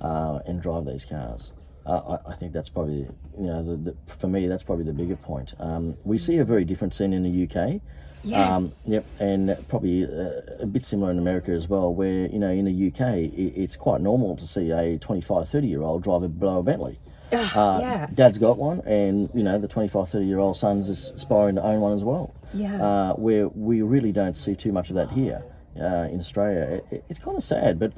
uh, 0.00 0.38
and 0.46 0.62
drive 0.62 0.86
these 0.86 1.04
cars? 1.04 1.52
Uh, 1.86 2.18
I, 2.26 2.32
I 2.32 2.34
think 2.34 2.52
that's 2.52 2.68
probably 2.68 3.06
you 3.38 3.46
know 3.46 3.62
the, 3.64 3.76
the, 3.92 3.96
for 4.12 4.26
me 4.28 4.46
that's 4.46 4.62
probably 4.62 4.84
the 4.84 4.92
bigger 4.92 5.16
point. 5.16 5.54
Um, 5.58 5.96
we 6.04 6.18
see 6.18 6.38
a 6.38 6.44
very 6.44 6.64
different 6.64 6.94
scene 6.94 7.12
in 7.12 7.22
the 7.22 7.44
UK. 7.44 7.80
Yes. 8.22 8.52
Um, 8.52 8.72
yep, 8.86 9.06
and 9.18 9.56
probably 9.68 10.04
uh, 10.04 10.40
a 10.60 10.66
bit 10.66 10.84
similar 10.84 11.10
in 11.10 11.18
America 11.18 11.52
as 11.52 11.68
well, 11.68 11.94
where 11.94 12.26
you 12.26 12.38
know 12.38 12.50
in 12.50 12.66
the 12.66 12.88
UK 12.88 13.16
it, 13.16 13.32
it's 13.56 13.76
quite 13.76 14.02
normal 14.02 14.36
to 14.36 14.46
see 14.46 14.70
a 14.70 14.98
25, 14.98 15.48
30 15.48 15.66
year 15.66 15.80
old 15.82 16.02
drive 16.02 16.22
a 16.22 16.28
blower 16.28 16.62
Bentley. 16.62 16.98
Uh, 17.32 17.78
yeah. 17.80 18.06
Dad's 18.12 18.36
got 18.38 18.58
one, 18.58 18.80
and 18.80 19.30
you 19.32 19.42
know 19.42 19.58
the 19.58 19.68
25, 19.68 20.08
30 20.08 20.26
year 20.26 20.38
old 20.38 20.56
son's 20.58 20.90
is 20.90 21.10
aspiring 21.14 21.54
to 21.54 21.62
own 21.62 21.80
one 21.80 21.94
as 21.94 22.04
well. 22.04 22.34
Yeah. 22.52 22.82
Uh, 22.84 23.12
where 23.14 23.48
we 23.48 23.80
really 23.80 24.12
don't 24.12 24.36
see 24.36 24.54
too 24.54 24.72
much 24.72 24.90
of 24.90 24.96
that 24.96 25.10
here 25.12 25.42
uh, 25.80 26.08
in 26.10 26.18
Australia. 26.18 26.60
It, 26.60 26.86
it- 26.90 27.04
it's 27.08 27.18
kind 27.18 27.36
of 27.38 27.42
sad, 27.42 27.78
but 27.78 27.92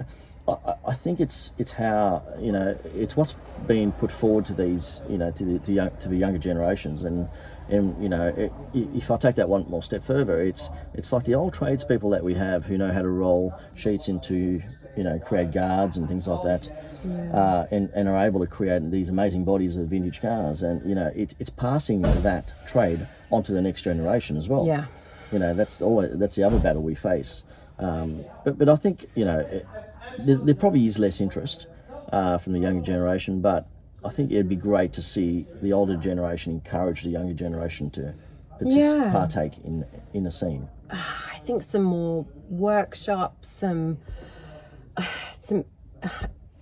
I, 0.49 0.75
I- 0.89 0.95
think 0.95 1.21
it's 1.21 1.53
it's 1.59 1.73
how 1.73 2.23
you 2.39 2.53
know 2.53 2.77
it's 2.95 3.17
what's 3.17 3.35
being 3.67 3.93
put 3.93 4.13
forward 4.13 4.45
to 4.47 4.55
these 4.55 5.01
you 5.09 5.19
know 5.19 5.31
to 5.33 5.45
the 5.45 5.59
to, 5.61 5.73
young, 5.73 5.91
to 6.01 6.09
the 6.09 6.17
younger 6.17 6.39
generations 6.39 7.05
and. 7.05 7.29
And 7.69 8.03
you 8.03 8.09
know, 8.09 8.27
it, 8.27 8.53
if 8.75 9.11
I 9.11 9.17
take 9.17 9.37
that 9.37 9.49
one 9.49 9.65
more 9.71 9.83
step 9.85 10.05
further, 10.05 10.43
it's 10.43 10.69
it's 10.95 11.11
like 11.13 11.23
the 11.25 11.37
old 11.37 11.55
tradespeople 11.55 12.11
that 12.11 12.23
we 12.23 12.35
have 12.35 12.67
who 12.67 12.77
know 12.77 12.93
how 12.93 13.01
to 13.01 13.09
roll 13.09 13.55
sheets 13.75 14.09
into, 14.09 14.61
you 14.97 15.05
know, 15.05 15.19
create 15.21 15.53
guards 15.53 15.97
and 15.97 16.07
things 16.09 16.27
like 16.27 16.43
that, 16.43 16.69
uh, 17.33 17.67
and, 17.71 17.89
and 17.95 18.09
are 18.09 18.27
able 18.27 18.41
to 18.41 18.47
create 18.47 18.91
these 18.91 19.09
amazing 19.09 19.45
bodies 19.45 19.77
of 19.77 19.87
vintage 19.87 20.21
cars. 20.21 20.63
And 20.63 20.87
you 20.87 20.95
know, 20.95 21.13
it, 21.15 21.35
it's 21.39 21.51
passing 21.51 22.03
that 22.03 22.53
trade 22.67 23.07
onto 23.31 23.55
the 23.55 23.63
next 23.63 23.83
generation 23.83 24.37
as 24.37 24.49
well. 24.49 24.67
Yeah. 24.67 24.85
You 25.31 25.39
know, 25.39 25.55
that's 25.55 25.81
always 25.81 26.19
that's 26.19 26.35
the 26.35 26.43
other 26.43 26.59
battle 26.59 26.83
we 26.83 26.97
face. 26.97 27.45
Um, 27.79 28.25
but 28.45 28.59
but 28.59 28.69
I 28.69 28.77
think 28.77 29.07
you 29.15 29.25
know, 29.25 29.39
it, 29.39 29.67
there, 30.19 30.37
there 30.37 30.55
probably 30.55 30.85
is 30.87 30.99
less 30.99 31.21
interest 31.21 31.67
uh, 32.13 32.39
from 32.39 32.53
the 32.53 32.59
younger 32.61 32.85
generation, 32.85 33.41
but 33.41 33.67
I 34.05 34.11
think 34.11 34.31
it'd 34.33 34.49
be 34.49 34.57
great 34.57 34.93
to 34.95 35.03
see 35.03 35.47
the 35.63 35.73
older 35.73 35.97
generation 35.97 36.53
encourage 36.55 37.03
the 37.03 37.11
younger 37.11 37.35
generation 37.35 37.91
to 37.91 38.15
partic- 38.61 38.77
Yeah. 38.77 39.11
partake 39.13 39.59
in 39.65 39.87
in 40.13 40.27
a 40.27 40.31
scene. 40.31 40.69
I 40.91 41.39
think 41.45 41.63
some 41.63 41.83
more 41.85 42.27
workshops, 42.51 43.49
some, 43.49 43.99
some. 45.41 45.65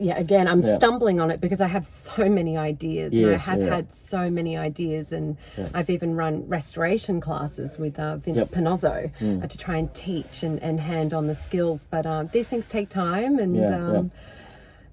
Yeah, 0.02 0.16
again, 0.18 0.48
I'm 0.48 0.62
Yeah. 0.62 0.76
stumbling 0.76 1.20
on 1.20 1.30
it 1.30 1.42
because 1.42 1.60
I 1.60 1.66
have 1.66 1.84
so 1.86 2.26
many 2.28 2.56
ideas. 2.56 3.12
and 3.12 3.26
I 3.34 3.36
have 3.36 3.60
yeah. 3.60 3.74
had 3.76 3.92
so 3.92 4.30
many 4.30 4.56
ideas, 4.56 5.12
and 5.12 5.36
I've 5.74 5.90
even 5.90 6.16
run 6.16 6.48
restoration 6.48 7.20
classes 7.20 7.78
with 7.78 7.98
uh, 7.98 8.16
Vince 8.16 8.38
Yep. 8.38 8.48
Panozzo 8.48 9.10
Mm. 9.20 9.44
uh, 9.44 9.46
to 9.46 9.58
try 9.58 9.76
and 9.76 9.92
teach 9.92 10.42
and, 10.42 10.58
and 10.62 10.80
hand 10.80 11.12
on 11.12 11.26
the 11.26 11.34
skills. 11.34 11.84
But 11.90 12.06
um, 12.06 12.30
these 12.32 12.48
things 12.48 12.66
take 12.70 12.88
time, 12.88 13.38
and 13.38 13.54
Yeah, 13.56 13.88
um, 13.98 14.10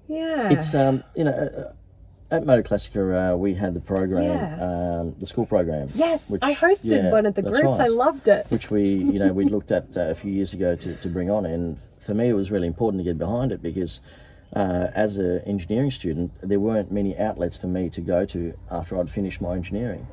yeah, 0.08 0.50
It's 0.50 0.74
um, 0.74 1.02
you 1.16 1.24
know. 1.24 1.32
Uh, 1.32 1.72
at 2.30 2.44
Motor 2.44 2.62
Classica, 2.62 3.32
uh, 3.32 3.36
we 3.38 3.54
had 3.54 3.72
the 3.72 3.80
program, 3.80 4.24
Yeah. 4.24 4.98
um, 5.00 5.14
the 5.18 5.24
school 5.24 5.46
program. 5.46 5.88
yes, 5.94 6.28
which- 6.28 6.42
I 6.44 6.52
hosted 6.54 6.90
yeah, 7.04 7.10
one 7.10 7.24
of 7.24 7.34
the 7.34 7.40
groups. 7.40 7.78
I 7.78 7.86
loved 7.86 8.28
it. 8.28 8.44
which 8.50 8.70
we 8.70 8.82
you 9.14 9.18
know 9.18 9.32
we 9.32 9.46
looked 9.46 9.72
at 9.72 9.96
uh, 9.96 10.10
a 10.10 10.14
few 10.14 10.30
years 10.30 10.52
ago 10.52 10.76
to, 10.76 10.94
to 10.96 11.08
bring 11.08 11.30
on 11.30 11.46
and 11.46 11.78
for 11.98 12.12
me 12.12 12.28
it 12.28 12.34
was 12.34 12.50
really 12.50 12.66
important 12.66 13.02
to 13.02 13.08
get 13.08 13.16
behind 13.16 13.50
it 13.50 13.62
because 13.62 14.02
uh, 14.54 14.88
as 14.94 15.16
an 15.16 15.40
engineering 15.40 15.90
student 15.90 16.32
there 16.42 16.60
weren't 16.60 16.90
many 16.90 17.16
outlets 17.18 17.56
for 17.56 17.66
me 17.66 17.90
to 17.90 18.00
go 18.00 18.24
to 18.24 18.54
after 18.70 18.98
I'd 18.98 19.10
finished 19.10 19.40
my 19.40 19.54
engineering 19.54 20.06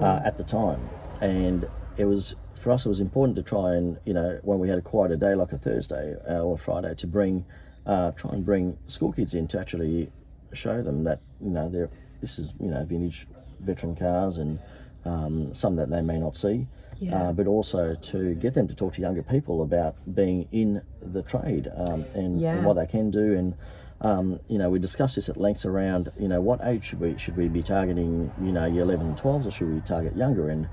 uh, 0.00 0.20
at 0.24 0.38
the 0.38 0.44
time. 0.44 0.88
And 1.20 1.68
it 1.96 2.04
was 2.04 2.36
for 2.54 2.70
us 2.70 2.86
it 2.86 2.88
was 2.88 3.00
important 3.00 3.36
to 3.36 3.42
try 3.42 3.74
and 3.74 3.98
you 4.04 4.14
know 4.14 4.38
when 4.42 4.58
we 4.58 4.68
had 4.68 4.78
a 4.78 4.82
quieter 4.82 5.16
day 5.16 5.34
like 5.34 5.52
a 5.52 5.58
Thursday 5.58 6.14
uh, 6.28 6.40
or 6.40 6.56
Friday 6.56 6.94
to 6.94 7.06
bring 7.06 7.44
uh, 7.86 8.12
try 8.12 8.30
and 8.30 8.44
bring 8.44 8.78
school 8.86 9.12
kids 9.12 9.34
in 9.34 9.48
to 9.48 9.58
actually 9.58 10.10
show 10.52 10.82
them 10.82 11.04
that 11.04 11.20
you 11.40 11.50
know 11.50 11.68
they're 11.68 11.90
this 12.20 12.38
is 12.38 12.52
you 12.60 12.68
know 12.68 12.84
vintage 12.84 13.26
veteran 13.60 13.96
cars 13.96 14.38
and 14.38 14.58
um, 15.04 15.52
some 15.52 15.76
that 15.76 15.90
they 15.90 16.00
may 16.00 16.18
not 16.18 16.36
see 16.36 16.66
Yeah. 17.02 17.20
uh, 17.28 17.32
but 17.32 17.46
also 17.46 17.94
to 17.94 18.34
get 18.36 18.54
them 18.54 18.68
to 18.68 18.74
talk 18.74 18.92
to 18.94 19.00
younger 19.00 19.22
people 19.22 19.60
about 19.62 19.96
being 20.14 20.48
in 20.52 20.82
the 21.00 21.22
trade 21.22 21.68
um, 21.74 22.04
and, 22.14 22.40
Yeah. 22.40 22.54
and 22.54 22.64
what 22.64 22.74
they 22.74 22.86
can 22.86 23.10
do. 23.10 23.34
And 23.34 23.54
um, 24.00 24.40
you 24.48 24.58
know, 24.58 24.68
we 24.70 24.78
discussed 24.78 25.14
this 25.16 25.28
at 25.28 25.36
length 25.36 25.64
around 25.64 26.10
you 26.18 26.28
know 26.28 26.40
what 26.40 26.60
age 26.64 26.84
should 26.84 27.00
we 27.00 27.16
should 27.18 27.36
we 27.36 27.48
be 27.48 27.62
targeting? 27.62 28.32
You 28.40 28.52
know, 28.52 28.66
year 28.66 28.82
eleven 28.82 29.06
and 29.08 29.18
twelves, 29.18 29.46
or 29.46 29.50
should 29.50 29.72
we 29.72 29.80
target 29.80 30.16
younger? 30.16 30.48
And 30.48 30.68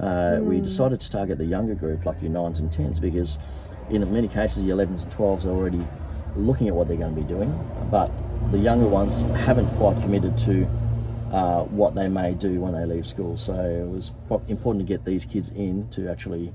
uh, 0.00 0.38
we 0.40 0.60
decided 0.60 0.98
to 1.00 1.10
target 1.10 1.38
the 1.38 1.44
younger 1.44 1.74
group, 1.74 2.04
like 2.04 2.20
your 2.22 2.30
nines 2.32 2.58
and 2.60 2.72
tens, 2.72 2.98
because 2.98 3.38
in 3.90 4.00
many 4.12 4.26
cases, 4.28 4.64
your 4.64 4.74
elevens 4.74 5.02
and 5.04 5.12
twelves 5.12 5.44
are 5.46 5.50
already 5.50 5.84
looking 6.34 6.66
at 6.68 6.74
what 6.74 6.88
they're 6.88 6.96
going 6.96 7.14
to 7.14 7.20
be 7.20 7.26
doing, 7.26 7.52
but 7.90 8.10
the 8.50 8.58
younger 8.58 8.88
ones 8.88 9.22
haven't 9.46 9.68
quite 9.76 10.00
committed 10.02 10.36
to 10.38 10.66
uh, 11.32 11.62
what 11.64 11.94
they 11.94 12.08
may 12.08 12.34
do 12.34 12.60
when 12.60 12.72
they 12.72 12.84
leave 12.84 13.06
school. 13.06 13.36
So 13.36 13.54
it 13.54 13.88
was 13.88 14.12
important 14.48 14.86
to 14.86 14.92
get 14.92 15.04
these 15.04 15.24
kids 15.24 15.50
in 15.50 15.88
to 15.90 16.10
actually 16.10 16.52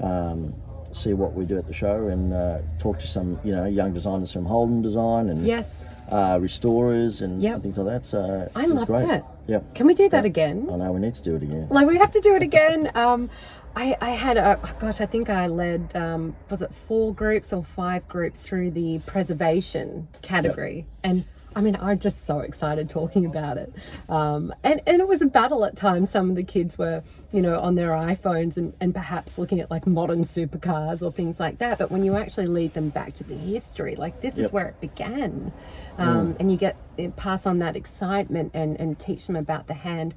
um, 0.00 0.54
see 0.92 1.12
what 1.12 1.34
we 1.34 1.44
do 1.44 1.58
at 1.58 1.66
the 1.66 1.72
show 1.72 2.08
and 2.08 2.32
uh, 2.32 2.58
talk 2.78 2.98
to 3.00 3.06
some, 3.06 3.38
you 3.44 3.54
know, 3.54 3.66
young 3.66 3.92
designers 3.92 4.32
from 4.32 4.44
Holden 4.46 4.80
Design 4.82 5.28
and 5.28 5.44
Yes, 5.46 5.68
uh, 6.10 6.38
restorers 6.40 7.20
and, 7.20 7.42
Yep. 7.42 7.54
and 7.54 7.62
things 7.62 7.78
like 7.78 7.86
that. 7.88 8.04
So 8.04 8.48
I 8.56 8.66
loved 8.66 8.86
great. 8.86 9.08
it. 9.08 9.24
Yep. 9.46 9.74
Can 9.74 9.86
we 9.86 9.94
do 9.94 10.08
that 10.08 10.24
again? 10.24 10.68
I 10.72 10.76
know 10.76 10.92
we 10.92 11.00
need 11.00 11.14
to 11.14 11.22
do 11.22 11.36
it 11.36 11.42
again. 11.42 11.68
Like 11.70 11.86
we 11.86 11.98
have 11.98 12.10
to 12.12 12.20
do 12.20 12.34
it 12.34 12.42
again. 12.42 12.90
Um, 12.94 13.28
I, 13.76 13.96
I 14.00 14.10
had 14.10 14.36
a 14.36 14.58
oh 14.62 14.74
gosh, 14.78 15.00
I 15.00 15.06
think 15.06 15.28
I 15.28 15.48
led 15.48 15.94
um, 15.96 16.36
was 16.48 16.62
it 16.62 16.72
four 16.72 17.12
groups 17.12 17.52
or 17.52 17.64
five 17.64 18.06
groups 18.08 18.46
through 18.46 18.70
the 18.70 19.00
preservation 19.00 20.06
category, 20.22 20.86
and 21.02 21.24
I 21.56 21.60
mean 21.60 21.76
I'm 21.80 21.98
just 21.98 22.26
so 22.26 22.40
excited 22.40 22.88
talking 22.90 23.24
about 23.26 23.58
it. 23.58 23.72
Um, 24.08 24.52
and 24.62 24.80
and 24.86 25.00
it 25.00 25.08
was 25.08 25.22
a 25.22 25.26
battle 25.26 25.64
at 25.64 25.76
times. 25.76 26.10
Some 26.10 26.30
of 26.30 26.36
the 26.36 26.42
kids 26.42 26.76
were 26.78 27.02
you 27.32 27.42
know 27.42 27.58
on 27.60 27.74
their 27.74 27.92
iPhones 27.92 28.56
and 28.56 28.74
and 28.80 28.94
perhaps 28.94 29.38
looking 29.38 29.60
at 29.60 29.70
like 29.70 29.86
modern 29.86 30.20
supercars 30.20 31.02
or 31.02 31.12
things 31.12 31.38
like 31.40 31.58
that. 31.58 31.78
But 31.78 31.90
when 31.90 32.02
you 32.04 32.16
actually 32.16 32.46
lead 32.46 32.74
them 32.74 32.88
back 32.90 33.14
to 33.14 33.24
the 33.24 33.34
history, 33.36 33.96
like 33.96 34.20
this 34.20 34.34
is 34.34 34.44
Yep. 34.44 34.52
where 34.52 34.66
it 34.68 34.80
began, 34.80 35.52
um, 35.98 36.36
and 36.38 36.50
you 36.50 36.56
get 36.58 36.76
it 36.96 37.16
pass 37.16 37.46
on 37.46 37.58
that 37.60 37.76
excitement 37.76 38.50
and 38.54 38.78
and 38.80 38.98
teach 38.98 39.26
them 39.26 39.36
about 39.36 39.66
the 39.66 39.74
hand 39.74 40.14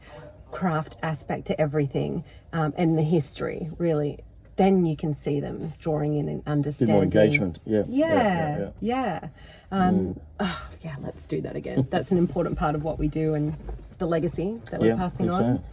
craft 0.52 0.96
aspect 1.04 1.46
to 1.46 1.60
everything 1.62 2.24
um, 2.54 2.74
and 2.78 2.98
the 2.98 3.04
history 3.04 3.70
really 3.78 4.18
then 4.58 4.86
you 4.86 4.96
can 4.98 5.14
see 5.16 5.40
them 5.40 5.74
drawing 5.80 6.16
in 6.16 6.28
and 6.30 6.44
understanding. 6.46 6.94
Bit 6.94 6.94
more 6.94 7.04
engagement. 7.04 7.60
Yeah. 7.66 7.84
yeah 7.88 8.58
yeah, 8.60 8.70
yeah, 8.80 9.28
Um, 9.72 10.20
oh, 10.40 10.70
yeah 10.82 10.96
let's 11.02 11.26
do 11.26 11.42
that 11.42 11.56
again 11.56 11.88
that's 11.90 12.12
an 12.12 12.18
important 12.18 12.58
part 12.58 12.76
of 12.76 12.84
what 12.84 13.00
we 13.00 13.08
do 13.08 13.34
and 13.34 13.56
the 13.98 14.06
legacy 14.06 14.60
that 14.72 14.80
we're 14.80 14.88
Yeah, 14.88 14.96
passing 14.96 15.30
on 15.30 15.58
so. 15.58 15.64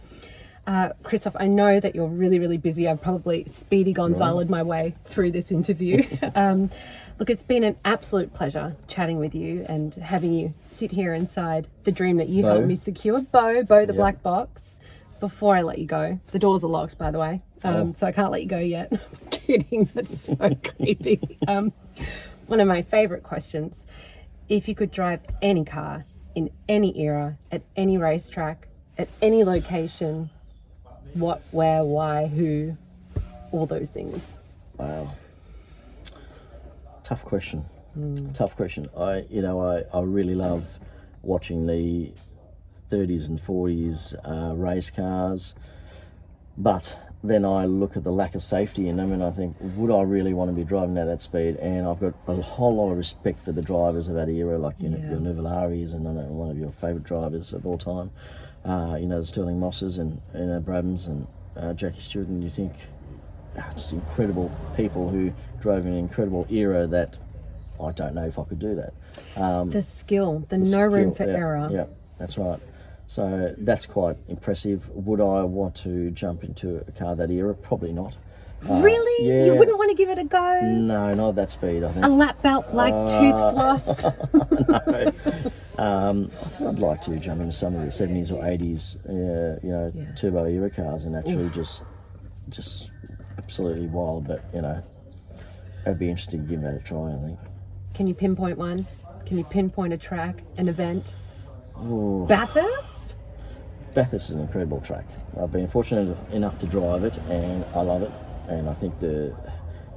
uh, 0.71 0.89
Christoph, 1.03 1.35
I 1.39 1.45
know 1.47 1.79
that 1.79 1.93
you're 1.95 2.07
really, 2.07 2.39
really 2.39 2.57
busy. 2.57 2.87
I've 2.87 3.01
probably 3.01 3.45
speedy 3.45 3.93
Gonzalez 3.93 4.49
my 4.49 4.63
way 4.63 4.95
through 5.05 5.31
this 5.31 5.51
interview. 5.51 6.03
um, 6.35 6.71
look, 7.19 7.29
it's 7.29 7.43
been 7.43 7.63
an 7.63 7.75
absolute 7.85 8.33
pleasure 8.33 8.75
chatting 8.87 9.19
with 9.19 9.35
you 9.35 9.63
and 9.69 9.93
having 9.95 10.33
you 10.33 10.53
sit 10.65 10.91
here 10.91 11.13
inside 11.13 11.67
the 11.83 11.91
dream 11.91 12.17
that 12.17 12.29
you 12.29 12.41
Bo. 12.41 12.49
helped 12.49 12.67
me 12.67 12.75
secure. 12.75 13.21
Bo, 13.21 13.63
Bo 13.63 13.85
the 13.85 13.93
black 13.93 14.23
box. 14.23 14.74
Before 15.19 15.55
I 15.55 15.61
let 15.61 15.77
you 15.79 15.85
go, 15.87 16.19
the 16.31 16.39
doors 16.39 16.63
are 16.63 16.67
locked, 16.69 16.97
by 16.97 17.09
the 17.11 17.19
way, 17.19 17.41
um, 17.63 17.75
Oh. 17.75 17.93
so 17.95 18.05
I 18.07 18.11
can't 18.11 18.31
let 18.31 18.41
you 18.41 18.47
go 18.49 18.59
yet. 18.59 18.91
Kidding, 19.31 19.85
that's 19.93 20.21
so 20.21 20.35
creepy. 20.77 21.37
Um, 21.47 21.71
one 22.47 22.59
of 22.59 22.67
my 22.67 22.81
favourite 22.81 23.23
questions: 23.23 23.85
If 24.49 24.67
you 24.67 24.75
could 24.75 24.91
drive 24.91 25.21
any 25.41 25.63
car 25.65 26.05
in 26.35 26.49
any 26.67 26.99
era, 26.99 27.37
at 27.51 27.61
any 27.75 27.97
racetrack, 27.97 28.67
at 28.97 29.07
any 29.21 29.43
location, 29.43 30.29
what, 31.13 31.41
where, 31.51 31.83
why, 31.83 32.27
who, 32.27 32.75
all 33.51 33.65
those 33.65 33.89
things. 33.89 34.33
Wow. 34.77 35.11
Tough 37.03 37.23
question. 37.23 37.65
Tough 38.33 38.57
question. 38.57 38.89
I, 38.97 39.23
you 39.29 39.41
know, 39.41 39.61
I, 39.61 39.83
I 39.97 40.01
really 40.01 40.35
love 40.35 40.79
watching 41.21 41.65
the 41.65 42.11
30s 42.91 43.27
and 43.27 43.41
40s 43.41 44.15
uh, 44.23 44.55
race 44.55 44.89
cars, 44.89 45.55
but 46.57 46.97
then 47.23 47.43
I 47.43 47.65
look 47.65 47.97
at 47.97 48.03
the 48.03 48.11
lack 48.11 48.35
of 48.35 48.43
safety 48.43 48.87
in 48.87 48.97
them 48.97 49.11
and 49.11 49.23
I 49.23 49.31
think, 49.31 49.55
would 49.59 49.91
I 49.91 50.03
really 50.03 50.33
want 50.33 50.49
to 50.51 50.55
be 50.55 50.63
driving 50.63 50.97
at 50.97 51.05
that 51.05 51.21
speed? 51.21 51.55
And 51.55 51.87
I've 51.87 51.99
got 51.99 52.13
a 52.27 52.35
whole 52.35 52.75
lot 52.75 52.91
of 52.91 52.97
respect 52.97 53.43
for 53.43 53.51
the 53.51 53.63
drivers 53.63 54.07
of 54.07 54.15
that 54.15 54.29
era, 54.29 54.57
like 54.57 54.79
you 54.79 54.89
know, 54.89 54.97
Yeah. 54.97 55.11
your 55.11 55.19
Nuvolari's 55.19 55.93
and 55.93 56.07
I 56.07 56.11
know 56.13 56.21
one 56.27 56.51
of 56.51 56.57
your 56.57 56.69
favourite 56.69 57.03
drivers 57.03 57.51
of 57.53 57.65
all 57.65 57.77
time. 57.77 58.11
Uh, 58.63 58.97
you 58.99 59.07
know, 59.07 59.19
the 59.19 59.25
Stirling 59.25 59.59
Mosses 59.59 59.97
and 59.97 60.21
you 60.33 60.45
know, 60.45 60.59
Brabhams 60.59 61.07
and 61.07 61.27
uh, 61.55 61.73
Jackie 61.73 62.01
Stewart, 62.01 62.27
and 62.27 62.43
you 62.43 62.49
think 62.49 62.73
ah, 63.57 63.71
just 63.73 63.93
incredible 63.93 64.51
people 64.75 65.09
who 65.09 65.33
drove 65.61 65.85
in 65.85 65.93
an 65.93 65.99
incredible 65.99 66.45
era 66.49 66.85
that 66.87 67.17
I 67.81 67.91
don't 67.91 68.13
know 68.15 68.25
if 68.25 68.37
I 68.39 68.43
could 68.43 68.59
do 68.59 68.75
that. 68.75 68.93
Um, 69.41 69.69
The 69.69 69.81
skill, 69.81 70.39
the, 70.49 70.57
the 70.57 70.69
no 70.69 70.81
room 70.85 71.13
for 71.13 71.25
yeah, 71.27 71.37
error. 71.37 71.69
Yeah, 71.71 71.85
that's 72.17 72.37
right. 72.37 72.59
So 73.07 73.53
that's 73.57 73.85
quite 73.85 74.17
impressive. 74.27 74.89
Would 74.89 75.21
I 75.21 75.43
want 75.43 75.75
to 75.77 76.09
jump 76.11 76.43
into 76.43 76.77
a 76.87 76.91
car 76.91 77.15
that 77.15 77.29
era? 77.29 77.53
Probably 77.53 77.93
not. 77.93 78.17
Uh, 78.67 78.81
Really? 78.81 79.45
You 79.45 79.53
wouldn't 79.55 79.77
want 79.77 79.91
to 79.91 79.95
give 79.95 80.09
it 80.09 80.17
a 80.17 80.23
go? 80.23 80.59
No, 80.63 81.13
not 81.13 81.29
at 81.29 81.35
that 81.35 81.49
speed. 81.51 81.83
I 81.83 81.87
A 81.87 81.89
think. 81.89 82.05
A 82.05 82.09
lap 82.09 82.41
belt 82.41 82.73
like 82.73 82.93
Uh, 82.93 83.05
tooth 83.19 83.53
floss? 83.53 84.03
Um, 85.77 86.29
I 86.41 86.45
think 86.47 86.69
I'd 86.69 86.79
like 86.79 87.01
to 87.01 87.17
jump 87.19 87.41
into 87.41 87.51
some 87.51 87.75
of 87.75 87.83
the 87.83 87.91
seventies 87.91 88.31
or 88.31 88.45
eighties, 88.47 88.95
uh, 89.09 89.59
you 89.61 89.69
know, 89.71 89.91
Yeah. 89.93 90.05
turbo 90.15 90.45
era 90.45 90.69
cars, 90.69 91.03
and 91.03 91.17
actually 91.17 91.49
just, 91.49 91.83
just 92.47 92.91
absolutely 93.37 93.87
wild. 93.87 94.25
But 94.25 94.41
you 94.53 94.61
know, 94.61 94.81
it'd 95.85 95.99
be 95.99 96.09
interesting 96.09 96.43
to 96.43 96.47
give 96.49 96.61
that 96.61 96.75
a 96.75 96.79
try. 96.79 97.11
I 97.13 97.17
think. 97.17 97.39
Can 97.93 98.07
you 98.07 98.13
pinpoint 98.13 98.57
one? 98.57 98.85
Can 99.25 99.37
you 99.37 99.43
pinpoint 99.43 99.91
a 99.91 99.97
track, 99.97 100.43
an 100.57 100.69
event? 100.69 101.17
Bathurst? 101.77 102.94
Bathurst 103.95 104.29
is 104.29 104.35
an 104.35 104.41
incredible 104.41 104.81
track. 104.81 105.05
I've 105.41 105.51
been 105.51 105.67
fortunate 105.67 106.15
enough 106.33 106.59
to 106.59 106.67
drive 106.67 107.03
it, 107.05 107.17
and 107.29 107.63
I 107.73 107.81
love 107.81 108.03
it. 108.03 108.11
And 108.49 108.69
I 108.69 108.73
think 108.73 108.99
the 108.99 109.35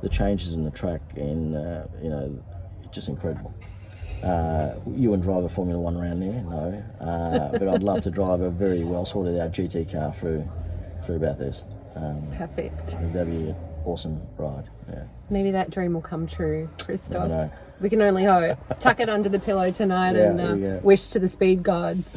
the 0.00 0.08
changes 0.08 0.54
in 0.54 0.64
the 0.64 0.70
track, 0.70 1.00
and 1.16 1.54
uh, 1.56 1.82
you 2.00 2.08
know, 2.08 2.42
it's 2.84 2.94
just 2.94 3.08
incredible. 3.08 3.52
Uh, 4.22 4.74
you 4.96 5.10
wouldn't 5.10 5.24
drive 5.24 5.44
a 5.44 5.48
Formula 5.48 5.78
One 5.80 5.96
around 5.96 6.20
there, 6.20 6.42
no. 6.44 6.82
Uh, 7.04 7.58
but 7.58 7.68
I'd 7.68 7.82
love 7.82 8.02
to 8.04 8.10
drive 8.10 8.40
a 8.40 8.50
very 8.50 8.84
well 8.84 9.04
sorted 9.04 9.38
out 9.38 9.52
GT 9.52 9.90
car 9.92 10.12
through 10.12 10.48
through 11.04 11.18
Bathurst. 11.18 11.66
Um, 11.96 12.22
Perfect. 12.36 12.86
that'd 13.12 13.26
be 13.28 13.50
an 13.50 13.56
awesome 13.84 14.20
ride. 14.36 14.68
Yeah. 14.88 15.04
Maybe 15.30 15.50
that 15.50 15.70
dream 15.70 15.92
will 15.94 16.00
come 16.00 16.26
true, 16.28 16.70
Christoph. 16.80 17.28
know. 17.28 17.50
We 17.80 17.90
can 17.90 18.00
only 18.00 18.24
hope. 18.24 18.58
Tuck 18.78 19.00
it 19.00 19.08
under 19.08 19.28
the 19.28 19.38
pillow 19.40 19.70
tonight 19.72 20.14
Yeah, 20.16 20.30
and 20.30 20.64
uh, 20.64 20.80
wish 20.82 21.08
to 21.08 21.18
the 21.18 21.28
speed 21.28 21.62
gods. 21.64 22.16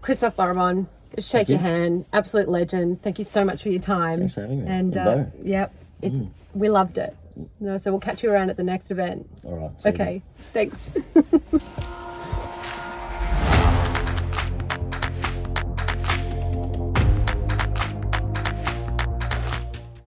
Christoph 0.00 0.36
Boribon, 0.36 0.86
shake 1.18 1.48
you. 1.48 1.54
your 1.54 1.62
hand. 1.62 2.04
Absolute 2.12 2.48
legend. 2.48 3.02
Thank 3.02 3.18
you 3.18 3.24
so 3.24 3.44
much 3.44 3.62
for 3.62 3.68
your 3.68 3.80
time. 3.80 4.18
Thanks 4.18 4.34
for 4.34 4.42
having 4.42 4.64
me. 4.64 4.70
And 4.70 4.96
uh, 4.96 5.24
yep, 5.42 5.74
it's 6.02 6.20
we 6.54 6.68
loved 6.68 6.98
it. 6.98 7.16
No, 7.60 7.78
so 7.78 7.90
we'll 7.90 8.00
catch 8.00 8.22
you 8.22 8.30
around 8.30 8.50
at 8.50 8.56
the 8.56 8.64
next 8.64 8.90
event. 8.90 9.28
All 9.44 9.56
right. 9.56 9.80
see 9.80 9.90
you. 9.90 9.94
Okay, 9.94 10.22
thanks. 10.52 10.92